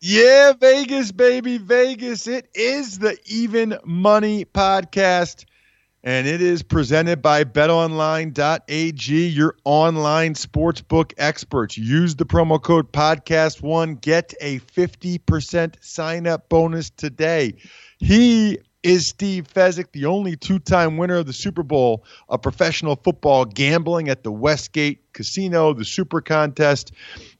Yeah, 0.00 0.52
Vegas, 0.52 1.10
baby, 1.10 1.56
Vegas. 1.56 2.26
It 2.26 2.48
is 2.54 2.98
the 2.98 3.16
Even 3.24 3.78
Money 3.82 4.44
Podcast, 4.44 5.46
and 6.04 6.26
it 6.26 6.42
is 6.42 6.62
presented 6.62 7.22
by 7.22 7.44
betonline.ag, 7.44 9.26
your 9.28 9.56
online 9.64 10.34
sportsbook 10.34 11.14
experts. 11.16 11.78
Use 11.78 12.14
the 12.14 12.26
promo 12.26 12.62
code 12.62 12.92
podcast1, 12.92 14.02
get 14.02 14.34
a 14.42 14.58
50% 14.60 15.82
sign 15.82 16.26
up 16.26 16.50
bonus 16.50 16.90
today. 16.90 17.54
He 17.98 18.58
is 18.82 19.08
Steve 19.08 19.48
Fezzik, 19.52 19.92
the 19.92 20.04
only 20.04 20.36
two 20.36 20.58
time 20.58 20.98
winner 20.98 21.16
of 21.16 21.26
the 21.26 21.32
Super 21.32 21.62
Bowl 21.62 22.04
of 22.28 22.42
professional 22.42 22.96
football 22.96 23.46
gambling 23.46 24.10
at 24.10 24.22
the 24.22 24.30
Westgate 24.30 25.12
Casino, 25.14 25.72
the 25.72 25.84
Super 25.86 26.20
Contest. 26.20 26.92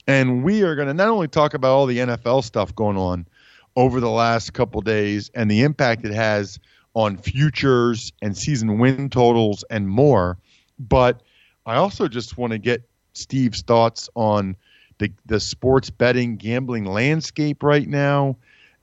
And 0.06 0.44
we 0.44 0.62
are 0.62 0.74
going 0.74 0.88
to 0.88 0.94
not 0.94 1.08
only 1.08 1.28
talk 1.28 1.54
about 1.54 1.72
all 1.72 1.86
the 1.86 1.98
NFL 1.98 2.44
stuff 2.44 2.74
going 2.74 2.96
on 2.96 3.26
over 3.74 4.00
the 4.00 4.10
last 4.10 4.52
couple 4.52 4.80
days 4.80 5.30
and 5.34 5.50
the 5.50 5.62
impact 5.62 6.04
it 6.04 6.14
has 6.14 6.58
on 6.94 7.18
futures 7.18 8.12
and 8.22 8.36
season 8.36 8.78
win 8.78 9.10
totals 9.10 9.64
and 9.68 9.88
more, 9.88 10.38
but 10.78 11.22
I 11.66 11.77
also 11.77 12.08
just 12.08 12.38
want 12.38 12.52
to 12.52 12.58
get 12.58 12.88
Steve's 13.12 13.62
thoughts 13.62 14.08
on 14.14 14.56
the, 14.98 15.12
the 15.27 15.40
sports 15.40 15.90
betting 15.90 16.36
gambling 16.36 16.84
landscape 16.84 17.62
right 17.62 17.89
now. 17.89 18.36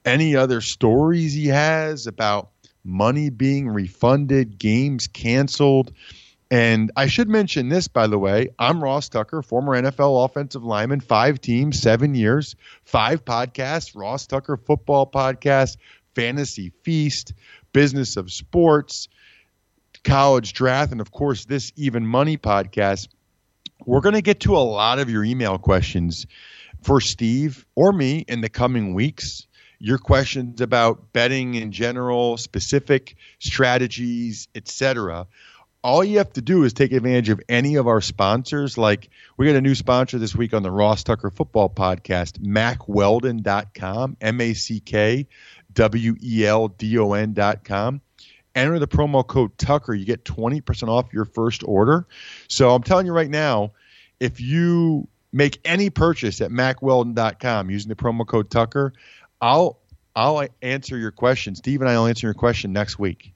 Any 0.06 0.36
other 0.36 0.60
stories 0.60 1.34
he 1.34 1.48
has 1.48 2.08
about 2.08 2.50
money 2.84 3.30
being 3.30 3.70
refunded, 3.70 4.60
games 4.60 5.08
canceled. 5.08 5.94
And 6.52 6.92
I 6.96 7.08
should 7.08 7.30
mention 7.30 7.70
this, 7.70 7.88
by 7.88 8.08
the 8.08 8.20
way. 8.20 8.50
I'm 8.60 8.84
Ross 8.84 9.10
Tucker, 9.10 9.42
former 9.42 9.82
NFL 9.82 10.26
offensive 10.26 10.64
lineman, 10.64 11.00
five 11.00 11.42
teams, 11.42 11.80
seven 11.80 12.14
years, 12.16 12.56
five 12.84 13.26
podcasts 13.26 13.96
Ross 13.96 14.28
Tucker 14.28 14.58
Football 14.58 15.10
Podcast, 15.10 15.78
Fantasy 16.16 16.72
Feast, 16.84 17.34
Business 17.72 18.18
of 18.18 18.32
Sports, 18.32 19.08
College 20.04 20.54
Draft, 20.54 20.92
and 20.92 21.02
of 21.02 21.12
course, 21.12 21.46
this 21.46 21.72
Even 21.76 22.06
Money 22.06 22.38
podcast. 22.38 23.08
We're 23.86 24.02
going 24.02 24.16
to 24.16 24.22
get 24.22 24.42
to 24.42 24.56
a 24.56 24.60
lot 24.60 25.00
of 25.00 25.10
your 25.10 25.24
email 25.24 25.58
questions 25.58 26.28
for 26.84 27.02
Steve 27.02 27.66
or 27.76 27.92
me 27.92 28.26
in 28.28 28.42
the 28.42 28.50
coming 28.50 28.94
weeks 28.94 29.48
your 29.84 29.98
questions 29.98 30.62
about 30.62 31.12
betting 31.12 31.56
in 31.56 31.74
general, 31.74 32.38
specific 32.38 33.18
strategies, 33.40 34.48
etc. 34.56 35.28
All 35.84 36.04
you 36.04 36.20
have 36.20 36.32
to 36.34 36.42
do 36.42 36.64
is 36.64 36.74
take 36.74 36.94
advantage 36.94 37.30
of 37.30 37.42
any 37.50 37.76
of 37.76 37.88
our 37.88 38.00
sponsors. 38.00 38.78
Like 38.78 39.10
we 39.36 39.46
got 39.46 39.56
a 39.56 39.62
new 39.62 39.76
sponsor 39.76 40.18
this 40.18 40.34
week 40.36 40.54
on 40.54 40.64
the 40.64 40.72
Ross 40.72 41.04
Tucker 41.04 41.30
Football 41.30 41.70
Podcast, 41.70 42.40
MackWeldon.com, 42.40 44.18
M 44.22 44.42
A 44.42 44.54
C 44.54 44.80
K 44.80 45.28
W 45.74 46.16
E 46.24 46.46
L 46.46 46.70
D 46.70 46.98
O 46.98 47.14
N.com. 47.14 48.02
Enter 48.56 48.80
the 48.80 48.88
promo 48.88 49.26
code 49.26 49.58
Tucker. 49.58 49.94
You 49.94 50.06
get 50.06 50.24
20% 50.24 50.88
off 50.88 51.12
your 51.12 51.26
first 51.26 51.64
order. 51.66 52.08
So 52.48 52.74
I'm 52.74 52.84
telling 52.84 53.08
you 53.08 53.12
right 53.12 53.30
now, 53.30 53.72
if 54.20 54.40
you 54.40 55.08
make 55.32 55.60
any 55.66 55.90
purchase 55.90 56.40
at 56.40 56.52
MackWeldon.com 56.52 57.72
using 57.72 57.90
the 57.90 57.96
promo 57.96 58.26
code 58.26 58.50
Tucker, 58.50 58.94
I'll 59.42 59.80
I'll 60.16 60.48
answer 60.62 60.98
your 60.98 61.12
question. 61.12 61.56
Steve 61.56 61.82
and 61.82 61.90
I 61.90 61.98
will 61.98 62.06
answer 62.06 62.28
your 62.28 62.36
question 62.36 62.72
next 62.72 63.00
week. 63.00 63.33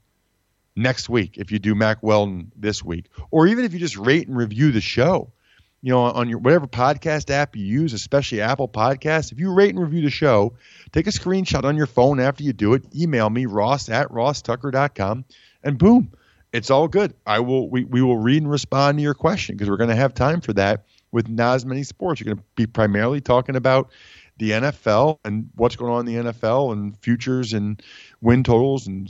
Next 0.77 1.09
week, 1.09 1.39
if 1.39 1.51
you 1.51 1.57
do 1.57 1.73
Mack 1.73 2.03
Weldon 2.03 2.51
this 2.55 2.83
week, 2.83 3.09
or 3.31 3.47
even 3.47 3.65
if 3.65 3.73
you 3.73 3.79
just 3.79 3.97
rate 3.97 4.27
and 4.27 4.37
review 4.37 4.71
the 4.71 4.79
show, 4.79 5.33
you 5.81 5.91
know, 5.91 6.01
on 6.01 6.29
your 6.29 6.37
whatever 6.37 6.67
podcast 6.67 7.31
app 7.31 7.55
you 7.55 7.65
use, 7.65 7.93
especially 7.93 8.41
Apple 8.41 8.67
Podcasts, 8.67 9.31
if 9.31 9.39
you 9.39 9.51
rate 9.51 9.71
and 9.71 9.79
review 9.79 10.03
the 10.03 10.11
show, 10.11 10.53
take 10.91 11.07
a 11.07 11.09
screenshot 11.09 11.63
on 11.63 11.75
your 11.75 11.87
phone 11.87 12.19
after 12.19 12.43
you 12.43 12.53
do 12.53 12.75
it, 12.75 12.83
email 12.95 13.31
me, 13.31 13.47
ross 13.47 13.89
at 13.89 14.07
rosstucker.com, 14.09 15.25
and 15.63 15.79
boom, 15.79 16.11
it's 16.53 16.69
all 16.69 16.87
good. 16.87 17.15
I 17.25 17.39
will 17.39 17.69
we, 17.71 17.83
we 17.85 18.03
will 18.03 18.19
read 18.19 18.43
and 18.43 18.51
respond 18.51 18.99
to 18.99 19.01
your 19.01 19.15
question 19.15 19.55
because 19.55 19.71
we're 19.71 19.77
going 19.77 19.89
to 19.89 19.95
have 19.95 20.13
time 20.13 20.41
for 20.41 20.53
that 20.53 20.85
with 21.11 21.27
not 21.27 21.55
as 21.55 21.65
many 21.65 21.81
sports. 21.81 22.21
You're 22.21 22.35
going 22.35 22.37
to 22.37 22.43
be 22.55 22.67
primarily 22.67 23.19
talking 23.19 23.55
about 23.55 23.89
the 24.37 24.51
NFL 24.51 25.17
and 25.25 25.49
what's 25.55 25.75
going 25.75 25.91
on 25.91 26.07
in 26.07 26.23
the 26.23 26.31
NFL 26.31 26.71
and 26.71 26.95
futures 26.99 27.53
and 27.53 27.81
win 28.21 28.43
totals 28.43 28.85
and 28.85 29.09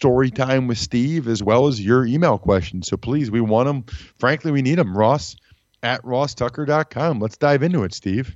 story 0.00 0.30
time 0.30 0.66
with 0.66 0.78
Steve 0.78 1.28
as 1.28 1.42
well 1.42 1.66
as 1.66 1.78
your 1.78 2.06
email 2.06 2.38
questions. 2.38 2.88
So 2.88 2.96
please, 2.96 3.30
we 3.30 3.42
want 3.42 3.66
them. 3.66 3.84
Frankly, 4.18 4.50
we 4.50 4.62
need 4.62 4.78
them. 4.78 4.96
Ross 4.96 5.36
at 5.82 6.02
rosstucker.com. 6.02 7.20
Let's 7.20 7.36
dive 7.36 7.62
into 7.62 7.84
it, 7.84 7.92
Steve. 7.92 8.34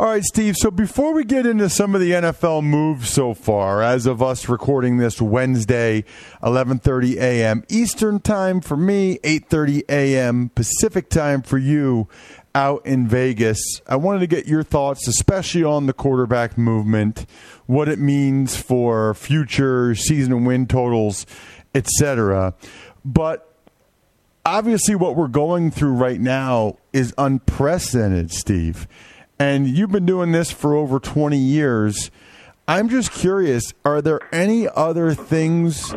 All 0.00 0.08
right, 0.08 0.24
Steve. 0.24 0.56
So 0.56 0.72
before 0.72 1.14
we 1.14 1.24
get 1.24 1.46
into 1.46 1.68
some 1.68 1.94
of 1.94 2.00
the 2.00 2.10
NFL 2.10 2.64
moves 2.64 3.08
so 3.08 3.34
far, 3.34 3.84
as 3.84 4.06
of 4.06 4.20
us 4.20 4.48
recording 4.48 4.96
this 4.96 5.22
Wednesday, 5.22 6.02
11:30 6.42 7.18
a.m. 7.18 7.62
Eastern 7.68 8.18
Time 8.18 8.60
for 8.60 8.76
me, 8.76 9.20
8:30 9.22 9.82
a.m. 9.88 10.50
Pacific 10.56 11.08
Time 11.08 11.42
for 11.42 11.58
you 11.58 12.08
out 12.54 12.84
in 12.86 13.08
Vegas. 13.08 13.58
I 13.86 13.96
wanted 13.96 14.20
to 14.20 14.26
get 14.26 14.46
your 14.46 14.62
thoughts, 14.62 15.08
especially 15.08 15.64
on 15.64 15.86
the 15.86 15.92
quarterback 15.92 16.56
movement, 16.56 17.26
what 17.66 17.88
it 17.88 17.98
means 17.98 18.56
for 18.56 19.14
future 19.14 19.94
season 19.94 20.44
win 20.44 20.66
totals, 20.66 21.26
etc. 21.74 22.54
But 23.04 23.52
obviously, 24.46 24.94
what 24.94 25.16
we're 25.16 25.28
going 25.28 25.70
through 25.70 25.94
right 25.94 26.20
now 26.20 26.78
is 26.92 27.12
unprecedented, 27.18 28.30
Steve. 28.30 28.86
And 29.38 29.66
you've 29.66 29.90
been 29.90 30.06
doing 30.06 30.32
this 30.32 30.50
for 30.52 30.74
over 30.74 31.00
20 31.00 31.36
years. 31.36 32.10
I'm 32.68 32.88
just 32.88 33.10
curious 33.12 33.74
are 33.84 34.00
there 34.00 34.20
any 34.32 34.68
other 34.68 35.12
things 35.12 35.94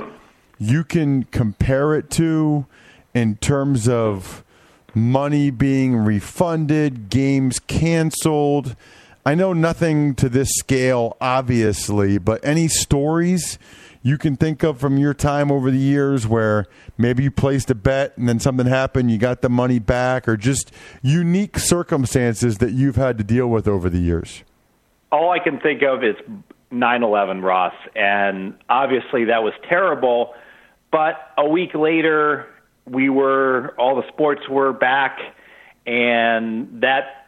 you 0.60 0.84
can 0.84 1.24
compare 1.24 1.94
it 1.96 2.10
to 2.12 2.66
in 3.14 3.36
terms 3.38 3.88
of 3.88 4.44
money 4.98 5.50
being 5.50 5.96
refunded, 5.96 7.10
games 7.10 7.60
canceled. 7.60 8.76
I 9.26 9.36
know 9.36 9.54
nothing 9.54 10.16
to 10.16 10.30
this 10.30 10.50
scale, 10.56 11.18
obviously, 11.22 12.18
but 12.18 12.44
any 12.44 12.68
stories 12.68 13.60
you 14.02 14.18
can 14.18 14.38
think 14.38 14.64
of 14.64 14.80
from 14.80 14.98
your 14.98 15.14
time 15.14 15.52
over 15.52 15.70
the 15.70 15.78
years 15.78 16.26
where 16.26 16.66
maybe 16.98 17.24
you 17.24 17.32
placed 17.32 17.70
a 17.70 17.76
bet 17.76 18.18
and 18.18 18.28
then 18.28 18.40
something 18.40 18.66
happened, 18.68 19.12
you 19.12 19.18
got 19.18 19.42
the 19.42 19.50
money 19.50 19.80
back, 19.80 20.28
or 20.28 20.38
just 20.38 20.72
unique 21.02 21.60
circumstances 21.60 22.60
that 22.60 22.72
you've 22.72 22.96
had 22.96 23.18
to 23.18 23.24
deal 23.24 23.48
with 23.48 23.68
over 23.68 23.90
the 23.90 24.00
years? 24.00 24.44
All 25.12 25.30
I 25.32 25.40
can 25.40 25.60
think 25.60 25.84
of 25.84 26.04
is 26.04 26.16
9 26.72 27.04
11, 27.04 27.42
Ross. 27.42 27.74
And 27.96 28.58
obviously 28.70 29.26
that 29.26 29.44
was 29.44 29.54
terrible 29.68 30.34
But 30.92 31.16
a 31.38 31.48
week 31.48 31.74
later, 31.74 32.48
we 32.90 33.10
were 33.10 33.74
all 33.78 33.96
the 33.96 34.08
sports 34.08 34.42
were 34.50 34.74
back, 34.74 35.20
and 35.86 36.82
that 36.82 37.28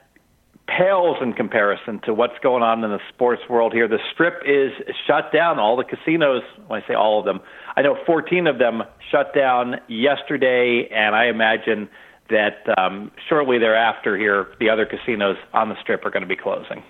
pales 0.67 1.17
in 1.21 1.33
comparison 1.33 1.99
to 2.05 2.13
what's 2.13 2.37
going 2.43 2.61
on 2.61 2.83
in 2.83 2.91
the 2.91 2.99
sports 3.13 3.41
world 3.49 3.73
here. 3.73 3.87
The 3.87 3.99
strip 4.13 4.43
is 4.45 4.71
shut 5.07 5.31
down. 5.33 5.59
All 5.59 5.75
the 5.75 5.83
casinos, 5.83 6.43
when 6.67 6.81
I 6.81 6.87
say 6.87 6.93
all 6.93 7.19
of 7.19 7.25
them, 7.25 7.41
I 7.75 7.81
know 7.81 7.97
14 8.05 8.47
of 8.47 8.59
them 8.59 8.83
shut 9.11 9.33
down 9.33 9.75
yesterday, 9.87 10.87
and 10.91 11.15
I 11.15 11.25
imagine 11.25 11.89
that 12.29 12.63
um, 12.77 13.11
shortly 13.27 13.57
thereafter 13.57 14.15
here, 14.15 14.47
the 14.59 14.69
other 14.69 14.85
casinos 14.85 15.37
on 15.53 15.69
the 15.69 15.75
strip 15.81 16.05
are 16.05 16.11
going 16.11 16.21
to 16.21 16.27
be 16.27 16.35
closing. 16.35 16.83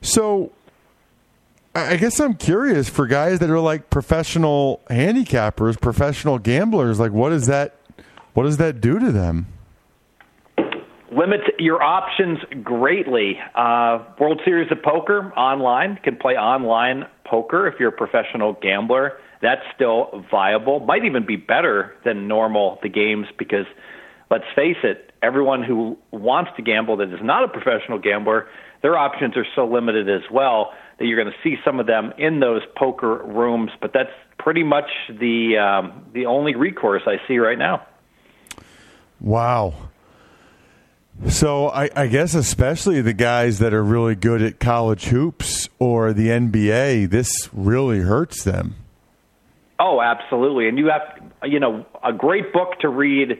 So, 0.00 0.52
I 1.76 1.96
guess 1.96 2.20
I'm 2.20 2.34
curious 2.34 2.88
for 2.88 3.06
guys 3.08 3.40
that 3.40 3.50
are 3.50 3.58
like 3.58 3.90
professional 3.90 4.80
handicappers, 4.88 5.80
professional 5.80 6.38
gamblers. 6.38 7.00
Like, 7.00 7.10
what 7.10 7.30
does 7.30 7.46
that, 7.46 7.74
what 8.34 8.44
does 8.44 8.58
that 8.58 8.80
do 8.80 8.98
to 9.00 9.10
them? 9.10 9.48
limits 11.16 11.44
your 11.58 11.82
options 11.82 12.38
greatly. 12.62 13.38
Uh, 13.54 14.04
World 14.18 14.40
Series 14.44 14.70
of 14.72 14.82
Poker 14.82 15.32
online 15.36 15.98
can 16.02 16.16
play 16.16 16.34
online 16.34 17.06
poker 17.24 17.66
if 17.68 17.78
you're 17.78 17.90
a 17.90 17.92
professional 17.92 18.54
gambler. 18.54 19.12
That's 19.40 19.62
still 19.74 20.24
viable. 20.30 20.80
Might 20.80 21.04
even 21.04 21.24
be 21.24 21.36
better 21.36 21.94
than 22.04 22.26
normal 22.26 22.78
the 22.82 22.88
games 22.88 23.26
because 23.38 23.66
let's 24.30 24.44
face 24.56 24.78
it, 24.82 25.12
everyone 25.22 25.62
who 25.62 25.96
wants 26.10 26.50
to 26.56 26.62
gamble 26.62 26.96
that 26.96 27.12
is 27.12 27.20
not 27.22 27.44
a 27.44 27.48
professional 27.48 27.98
gambler, 27.98 28.48
their 28.82 28.96
options 28.98 29.36
are 29.36 29.46
so 29.54 29.66
limited 29.66 30.08
as 30.08 30.22
well 30.30 30.72
that 30.98 31.06
you're 31.06 31.22
going 31.22 31.32
to 31.32 31.48
see 31.48 31.56
some 31.64 31.80
of 31.80 31.86
them 31.86 32.12
in 32.18 32.40
those 32.40 32.62
poker 32.76 33.22
rooms. 33.24 33.70
But 33.80 33.92
that's 33.92 34.12
pretty 34.38 34.62
much 34.62 34.90
the 35.08 35.58
um, 35.58 36.04
the 36.12 36.26
only 36.26 36.54
recourse 36.54 37.02
I 37.06 37.16
see 37.26 37.38
right 37.38 37.58
now. 37.58 37.86
Wow. 39.20 39.74
So 41.28 41.68
I, 41.68 41.88
I, 41.94 42.08
guess 42.08 42.34
especially 42.34 43.00
the 43.00 43.12
guys 43.12 43.60
that 43.60 43.72
are 43.72 43.84
really 43.84 44.16
good 44.16 44.42
at 44.42 44.58
college 44.58 45.04
hoops 45.06 45.68
or 45.78 46.12
the 46.12 46.26
NBA, 46.26 47.08
this 47.08 47.48
really 47.52 48.00
hurts 48.00 48.42
them. 48.42 48.74
Oh, 49.78 50.00
absolutely. 50.00 50.68
And 50.68 50.76
you 50.76 50.90
have, 50.90 51.30
you 51.44 51.60
know, 51.60 51.86
a 52.02 52.12
great 52.12 52.52
book 52.52 52.80
to 52.80 52.88
read 52.88 53.30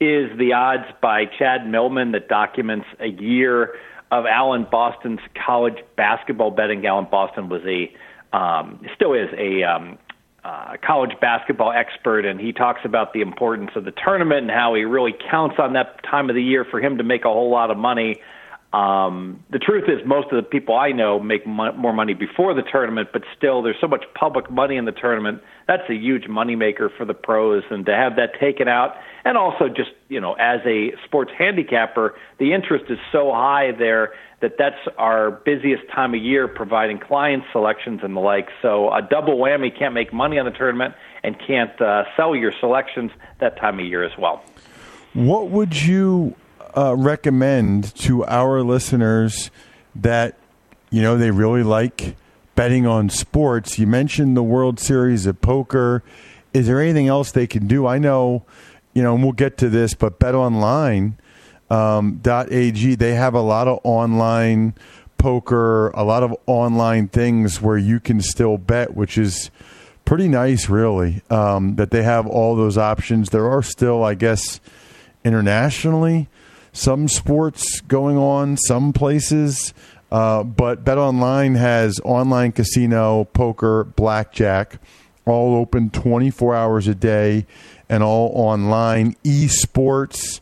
is 0.00 0.38
The 0.38 0.52
Odds 0.52 0.84
by 1.02 1.24
Chad 1.38 1.66
Millman 1.66 2.12
that 2.12 2.28
documents 2.28 2.86
a 3.00 3.08
year 3.08 3.74
of 4.10 4.24
Alan 4.26 4.66
Boston's 4.70 5.20
college 5.44 5.78
basketball 5.96 6.50
betting. 6.50 6.86
Allen 6.86 7.06
Boston 7.10 7.48
was 7.48 7.62
a, 7.64 7.92
um, 8.36 8.84
still 8.94 9.14
is 9.14 9.28
a 9.36 9.62
um, 9.64 9.98
uh, 10.44 10.76
college 10.80 11.12
basketball 11.20 11.72
expert, 11.72 12.24
and 12.24 12.40
he 12.40 12.52
talks 12.52 12.80
about 12.84 13.12
the 13.12 13.20
importance 13.20 13.70
of 13.74 13.84
the 13.84 13.92
tournament 13.92 14.42
and 14.42 14.50
how 14.50 14.74
he 14.74 14.84
really 14.84 15.14
counts 15.30 15.56
on 15.58 15.72
that 15.72 16.02
time 16.04 16.30
of 16.30 16.36
the 16.36 16.42
year 16.42 16.64
for 16.64 16.80
him 16.80 16.98
to 16.98 17.04
make 17.04 17.24
a 17.24 17.28
whole 17.28 17.50
lot 17.50 17.70
of 17.70 17.76
money. 17.76 18.16
Um, 18.72 19.44
the 19.50 19.58
truth 19.58 19.84
is, 19.88 20.06
most 20.06 20.30
of 20.32 20.36
the 20.36 20.42
people 20.42 20.76
I 20.76 20.92
know 20.92 21.18
make 21.20 21.46
mo- 21.46 21.72
more 21.72 21.92
money 21.92 22.14
before 22.14 22.52
the 22.52 22.62
tournament, 22.62 23.08
but 23.12 23.22
still, 23.36 23.62
there's 23.62 23.80
so 23.80 23.86
much 23.86 24.04
public 24.14 24.50
money 24.50 24.76
in 24.76 24.84
the 24.84 24.92
tournament. 24.92 25.40
That's 25.68 25.88
a 25.88 25.94
huge 25.94 26.24
moneymaker 26.24 26.90
for 26.96 27.04
the 27.04 27.14
pros, 27.14 27.62
and 27.70 27.86
to 27.86 27.92
have 27.92 28.16
that 28.16 28.38
taken 28.38 28.68
out, 28.68 28.96
and 29.24 29.38
also 29.38 29.68
just 29.68 29.90
you 30.08 30.20
know, 30.20 30.34
as 30.34 30.60
a 30.66 30.92
sports 31.04 31.32
handicapper, 31.36 32.14
the 32.38 32.52
interest 32.52 32.86
is 32.90 32.98
so 33.12 33.32
high 33.32 33.72
there 33.72 34.12
that 34.40 34.52
that's 34.58 34.76
our 34.98 35.30
busiest 35.30 35.82
time 35.94 36.14
of 36.14 36.22
year 36.22 36.46
providing 36.46 36.98
client 36.98 37.44
selections 37.52 38.00
and 38.02 38.14
the 38.14 38.20
like. 38.20 38.48
So 38.62 38.92
a 38.92 39.00
double 39.00 39.38
whammy 39.38 39.76
can't 39.76 39.94
make 39.94 40.12
money 40.12 40.38
on 40.38 40.44
the 40.44 40.52
tournament 40.52 40.94
and 41.22 41.36
can't 41.38 41.80
uh, 41.80 42.04
sell 42.16 42.36
your 42.36 42.52
selections 42.60 43.10
that 43.40 43.56
time 43.56 43.78
of 43.80 43.86
year 43.86 44.04
as 44.04 44.16
well. 44.18 44.44
What 45.14 45.48
would 45.48 45.82
you 45.82 46.34
uh, 46.76 46.94
recommend 46.96 47.94
to 47.96 48.24
our 48.24 48.62
listeners 48.62 49.50
that 49.94 50.36
you 50.90 51.02
know 51.02 51.16
they 51.16 51.30
really 51.30 51.62
like 51.62 52.16
betting 52.54 52.86
on 52.86 53.10
sports? 53.10 53.78
You 53.78 53.86
mentioned 53.86 54.36
the 54.36 54.42
World 54.42 54.80
Series 54.80 55.26
of 55.26 55.40
Poker. 55.40 56.02
Is 56.54 56.66
there 56.66 56.80
anything 56.80 57.08
else 57.08 57.32
they 57.32 57.46
can 57.46 57.66
do? 57.66 57.86
I 57.86 57.98
know, 57.98 58.44
you 58.94 59.02
know, 59.02 59.14
and 59.14 59.22
we'll 59.22 59.32
get 59.32 59.58
to 59.58 59.68
this, 59.68 59.92
but 59.94 60.18
BetOnline.ag 60.18 61.14
um, 61.68 62.20
they 62.96 63.14
have 63.14 63.34
a 63.34 63.40
lot 63.40 63.68
of 63.68 63.80
online 63.84 64.74
poker, 65.18 65.88
a 65.90 66.04
lot 66.04 66.22
of 66.22 66.34
online 66.46 67.08
things 67.08 67.60
where 67.60 67.76
you 67.76 68.00
can 68.00 68.20
still 68.20 68.56
bet, 68.58 68.94
which 68.94 69.18
is 69.18 69.50
pretty 70.04 70.28
nice, 70.28 70.68
really. 70.68 71.22
Um, 71.28 71.76
that 71.76 71.90
they 71.90 72.02
have 72.02 72.26
all 72.26 72.56
those 72.56 72.78
options. 72.78 73.30
There 73.30 73.50
are 73.50 73.62
still, 73.62 74.04
I 74.04 74.14
guess, 74.14 74.60
internationally 75.24 76.28
some 76.76 77.08
sports 77.08 77.80
going 77.80 78.18
on, 78.18 78.56
some 78.56 78.92
places. 78.92 79.72
Uh, 80.12 80.44
but 80.44 80.84
Bet 80.84 80.98
Online 80.98 81.54
has 81.54 81.98
online 82.04 82.52
casino, 82.52 83.24
poker, 83.24 83.84
blackjack, 83.84 84.78
all 85.24 85.56
open 85.56 85.90
24 85.90 86.54
hours 86.54 86.86
a 86.86 86.94
day 86.94 87.46
and 87.88 88.02
all 88.02 88.30
online. 88.34 89.16
Esports, 89.24 90.40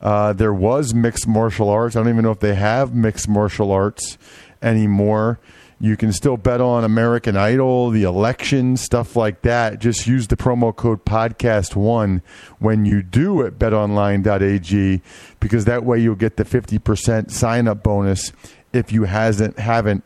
uh, 0.00 0.32
there 0.32 0.54
was 0.54 0.94
mixed 0.94 1.28
martial 1.28 1.68
arts. 1.68 1.94
I 1.94 2.00
don't 2.00 2.08
even 2.08 2.24
know 2.24 2.32
if 2.32 2.40
they 2.40 2.54
have 2.54 2.94
mixed 2.94 3.28
martial 3.28 3.70
arts 3.70 4.18
anymore. 4.62 5.38
You 5.84 5.98
can 5.98 6.14
still 6.14 6.38
bet 6.38 6.62
on 6.62 6.82
American 6.82 7.36
Idol, 7.36 7.90
the 7.90 8.04
election, 8.04 8.78
stuff 8.78 9.16
like 9.16 9.42
that. 9.42 9.80
Just 9.80 10.06
use 10.06 10.28
the 10.28 10.34
promo 10.34 10.74
code 10.74 11.04
podcast1 11.04 12.22
when 12.58 12.86
you 12.86 13.02
do 13.02 13.44
at 13.44 13.58
betonline.ag 13.58 15.02
because 15.40 15.66
that 15.66 15.84
way 15.84 15.98
you'll 15.98 16.14
get 16.14 16.38
the 16.38 16.44
50% 16.44 17.30
sign 17.30 17.68
up 17.68 17.82
bonus 17.82 18.32
if 18.72 18.92
you 18.92 19.04
hasn't 19.04 19.58
haven't 19.58 20.04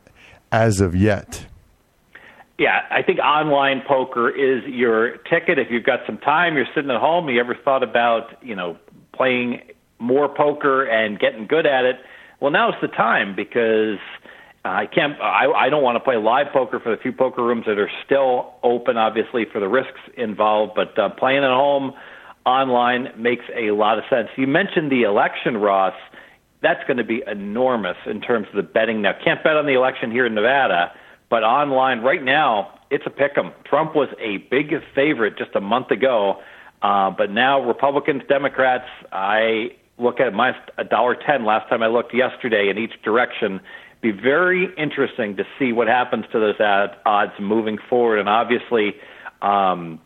as 0.50 0.80
of 0.80 0.96
yet. 0.96 1.46
Yeah, 2.58 2.80
I 2.90 3.02
think 3.02 3.20
online 3.20 3.82
poker 3.86 4.28
is 4.28 4.64
your 4.64 5.18
ticket. 5.30 5.60
If 5.60 5.70
you've 5.70 5.84
got 5.84 6.00
some 6.06 6.18
time, 6.18 6.56
you're 6.56 6.66
sitting 6.74 6.90
at 6.90 7.00
home, 7.00 7.28
you 7.28 7.38
ever 7.38 7.54
thought 7.54 7.84
about, 7.84 8.44
you 8.44 8.56
know, 8.56 8.76
playing 9.12 9.60
more 10.00 10.28
poker 10.28 10.82
and 10.82 11.20
getting 11.20 11.46
good 11.46 11.66
at 11.66 11.84
it, 11.84 12.00
well, 12.40 12.50
now's 12.52 12.74
the 12.80 12.88
time 12.88 13.34
because 13.34 13.98
I 14.68 14.86
can't. 14.86 15.20
I, 15.20 15.46
I 15.46 15.68
don't 15.68 15.82
want 15.82 15.96
to 15.96 16.00
play 16.00 16.16
live 16.16 16.48
poker 16.52 16.80
for 16.80 16.94
the 16.94 17.00
few 17.00 17.12
poker 17.12 17.42
rooms 17.42 17.64
that 17.66 17.78
are 17.78 17.90
still 18.04 18.54
open, 18.62 18.96
obviously 18.96 19.44
for 19.52 19.60
the 19.60 19.68
risks 19.68 20.00
involved. 20.16 20.72
But 20.74 20.98
uh, 20.98 21.10
playing 21.10 21.44
at 21.44 21.50
home 21.50 21.92
online 22.44 23.08
makes 23.16 23.44
a 23.54 23.70
lot 23.72 23.98
of 23.98 24.04
sense. 24.10 24.28
You 24.36 24.46
mentioned 24.46 24.90
the 24.90 25.02
election, 25.02 25.56
Ross. 25.58 25.94
That's 26.60 26.82
going 26.86 26.96
to 26.96 27.04
be 27.04 27.22
enormous 27.26 27.96
in 28.06 28.20
terms 28.20 28.48
of 28.48 28.56
the 28.56 28.62
betting. 28.62 29.02
Now, 29.02 29.12
can't 29.22 29.42
bet 29.44 29.56
on 29.56 29.66
the 29.66 29.74
election 29.74 30.10
here 30.10 30.26
in 30.26 30.34
Nevada, 30.34 30.92
but 31.30 31.44
online 31.44 32.00
right 32.00 32.22
now, 32.22 32.80
it's 32.90 33.04
a 33.06 33.10
pick 33.10 33.36
'em. 33.36 33.52
Trump 33.64 33.94
was 33.94 34.08
a 34.18 34.38
big 34.50 34.72
favorite 34.94 35.36
just 35.38 35.54
a 35.54 35.60
month 35.60 35.90
ago, 35.90 36.40
uh, 36.82 37.10
but 37.10 37.30
now 37.30 37.60
Republicans, 37.60 38.22
Democrats, 38.28 38.88
I 39.12 39.72
look 39.98 40.20
at 40.20 40.32
my 40.32 40.56
a 40.78 40.84
dollar 40.84 41.14
ten 41.14 41.44
last 41.44 41.68
time 41.68 41.82
I 41.82 41.88
looked 41.88 42.14
yesterday 42.14 42.70
in 42.70 42.78
each 42.78 43.00
direction. 43.02 43.60
Be 44.00 44.12
very 44.12 44.68
interesting 44.76 45.36
to 45.36 45.44
see 45.58 45.72
what 45.72 45.88
happens 45.88 46.24
to 46.32 46.38
those 46.38 46.60
ad, 46.60 46.96
odds 47.04 47.32
moving 47.40 47.78
forward, 47.90 48.20
and 48.20 48.28
obviously, 48.28 48.94
um, 49.42 50.00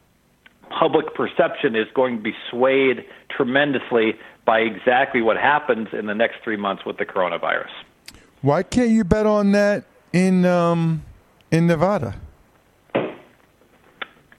public 0.70 1.14
perception 1.14 1.76
is 1.76 1.86
going 1.94 2.16
to 2.16 2.22
be 2.22 2.34
swayed 2.50 3.04
tremendously 3.28 4.14
by 4.44 4.60
exactly 4.60 5.20
what 5.20 5.36
happens 5.36 5.88
in 5.92 6.06
the 6.06 6.14
next 6.14 6.36
three 6.42 6.56
months 6.56 6.84
with 6.84 6.96
the 6.96 7.04
coronavirus. 7.04 7.70
Why 8.40 8.62
can't 8.62 8.90
you 8.90 9.04
bet 9.04 9.26
on 9.26 9.52
that 9.52 9.84
in 10.12 10.44
um, 10.44 11.04
in 11.50 11.66
Nevada? 11.66 12.14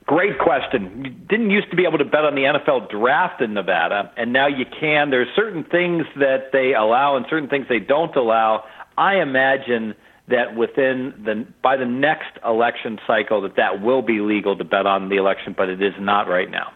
Great 0.05 0.37
question. 0.37 1.03
You 1.05 1.11
didn't 1.11 1.49
used 1.49 1.69
to 1.69 1.77
be 1.77 1.85
able 1.85 1.97
to 1.97 2.05
bet 2.05 2.25
on 2.25 2.35
the 2.35 2.41
NFL 2.41 2.89
draft 2.89 3.41
in 3.41 3.53
Nevada, 3.53 4.11
and 4.17 4.33
now 4.33 4.47
you 4.47 4.65
can. 4.65 5.11
There's 5.11 5.29
certain 5.35 5.63
things 5.63 6.05
that 6.17 6.51
they 6.51 6.73
allow 6.73 7.15
and 7.15 7.25
certain 7.29 7.47
things 7.47 7.67
they 7.69 7.79
don't 7.79 8.13
allow. 8.15 8.65
I 8.97 9.21
imagine 9.21 9.95
that 10.27 10.55
within 10.55 11.13
the 11.23 11.45
by 11.61 11.77
the 11.77 11.85
next 11.85 12.37
election 12.45 12.99
cycle 13.07 13.41
that 13.41 13.55
that 13.55 13.81
will 13.81 14.01
be 14.01 14.19
legal 14.19 14.57
to 14.57 14.63
bet 14.63 14.85
on 14.85 15.09
the 15.09 15.17
election, 15.17 15.53
but 15.57 15.69
it 15.69 15.81
is 15.81 15.93
not 15.99 16.27
right 16.27 16.49
now. 16.49 16.73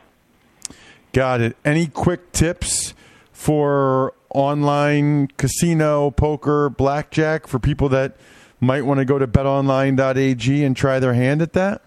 Got 1.12 1.42
it. 1.42 1.58
Any 1.66 1.88
quick 1.88 2.32
tips 2.32 2.94
for 3.32 4.14
online 4.34 5.28
casino, 5.38 6.12
poker, 6.12 6.70
blackjack 6.70 7.48
for 7.48 7.60
people 7.60 7.90
that 7.90 8.16
might 8.60 8.84
want 8.84 9.00
to 9.00 9.06
go 9.06 9.20
to 9.20 9.28
betonline.ag 9.28 10.64
and 10.64 10.76
try 10.76 11.00
their 11.00 11.14
hand 11.14 11.42
at 11.42 11.54
that? 11.54 11.82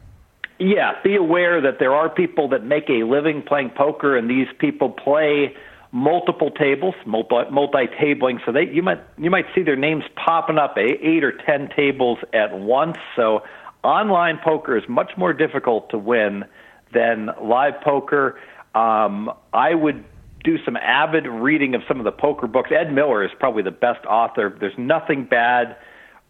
Yeah, 0.61 0.93
be 1.02 1.17
aware 1.17 1.62
that 1.62 1.79
there 1.79 1.95
are 1.95 2.11
people 2.11 2.49
that 2.50 2.64
make 2.64 2.90
a 2.90 3.05
living 3.05 3.43
playing 3.43 3.71
poker, 3.71 4.17
and 4.17 4.29
these 4.29 4.47
people 4.59 4.90
play 4.90 5.57
multiple 5.90 6.50
tables, 6.50 6.95
multi 7.07 7.87
tabling. 7.99 8.45
So 8.45 8.52
they 8.52 8.71
you 8.71 8.83
might 8.83 9.00
you 9.19 9.31
might 9.31 9.47
see 9.55 9.62
their 9.62 9.76
names 9.76 10.05
popping 10.14 10.59
up 10.59 10.76
eight 10.76 11.25
or 11.25 11.33
ten 11.33 11.71
tables 11.75 12.19
at 12.35 12.59
once. 12.59 12.99
So 13.17 13.43
online 13.83 14.38
poker 14.45 14.76
is 14.76 14.85
much 14.87 15.12
more 15.17 15.33
difficult 15.33 15.88
to 15.90 15.99
win 15.99 16.45
than 16.93 17.31
live 17.43 17.81
poker. 17.83 18.38
Um, 18.75 19.33
I 19.55 19.75
would 19.75 20.05
do 20.45 20.57
some 20.64 20.76
avid 20.76 21.26
reading 21.26 21.75
of 21.75 21.83
some 21.88 21.99
of 21.99 22.05
the 22.05 22.12
poker 22.12 22.47
books. 22.47 22.71
Ed 22.71 22.93
Miller 22.93 23.25
is 23.25 23.31
probably 23.38 23.62
the 23.62 23.71
best 23.71 24.05
author. 24.07 24.55
There's 24.61 24.76
nothing 24.79 25.25
bad, 25.25 25.76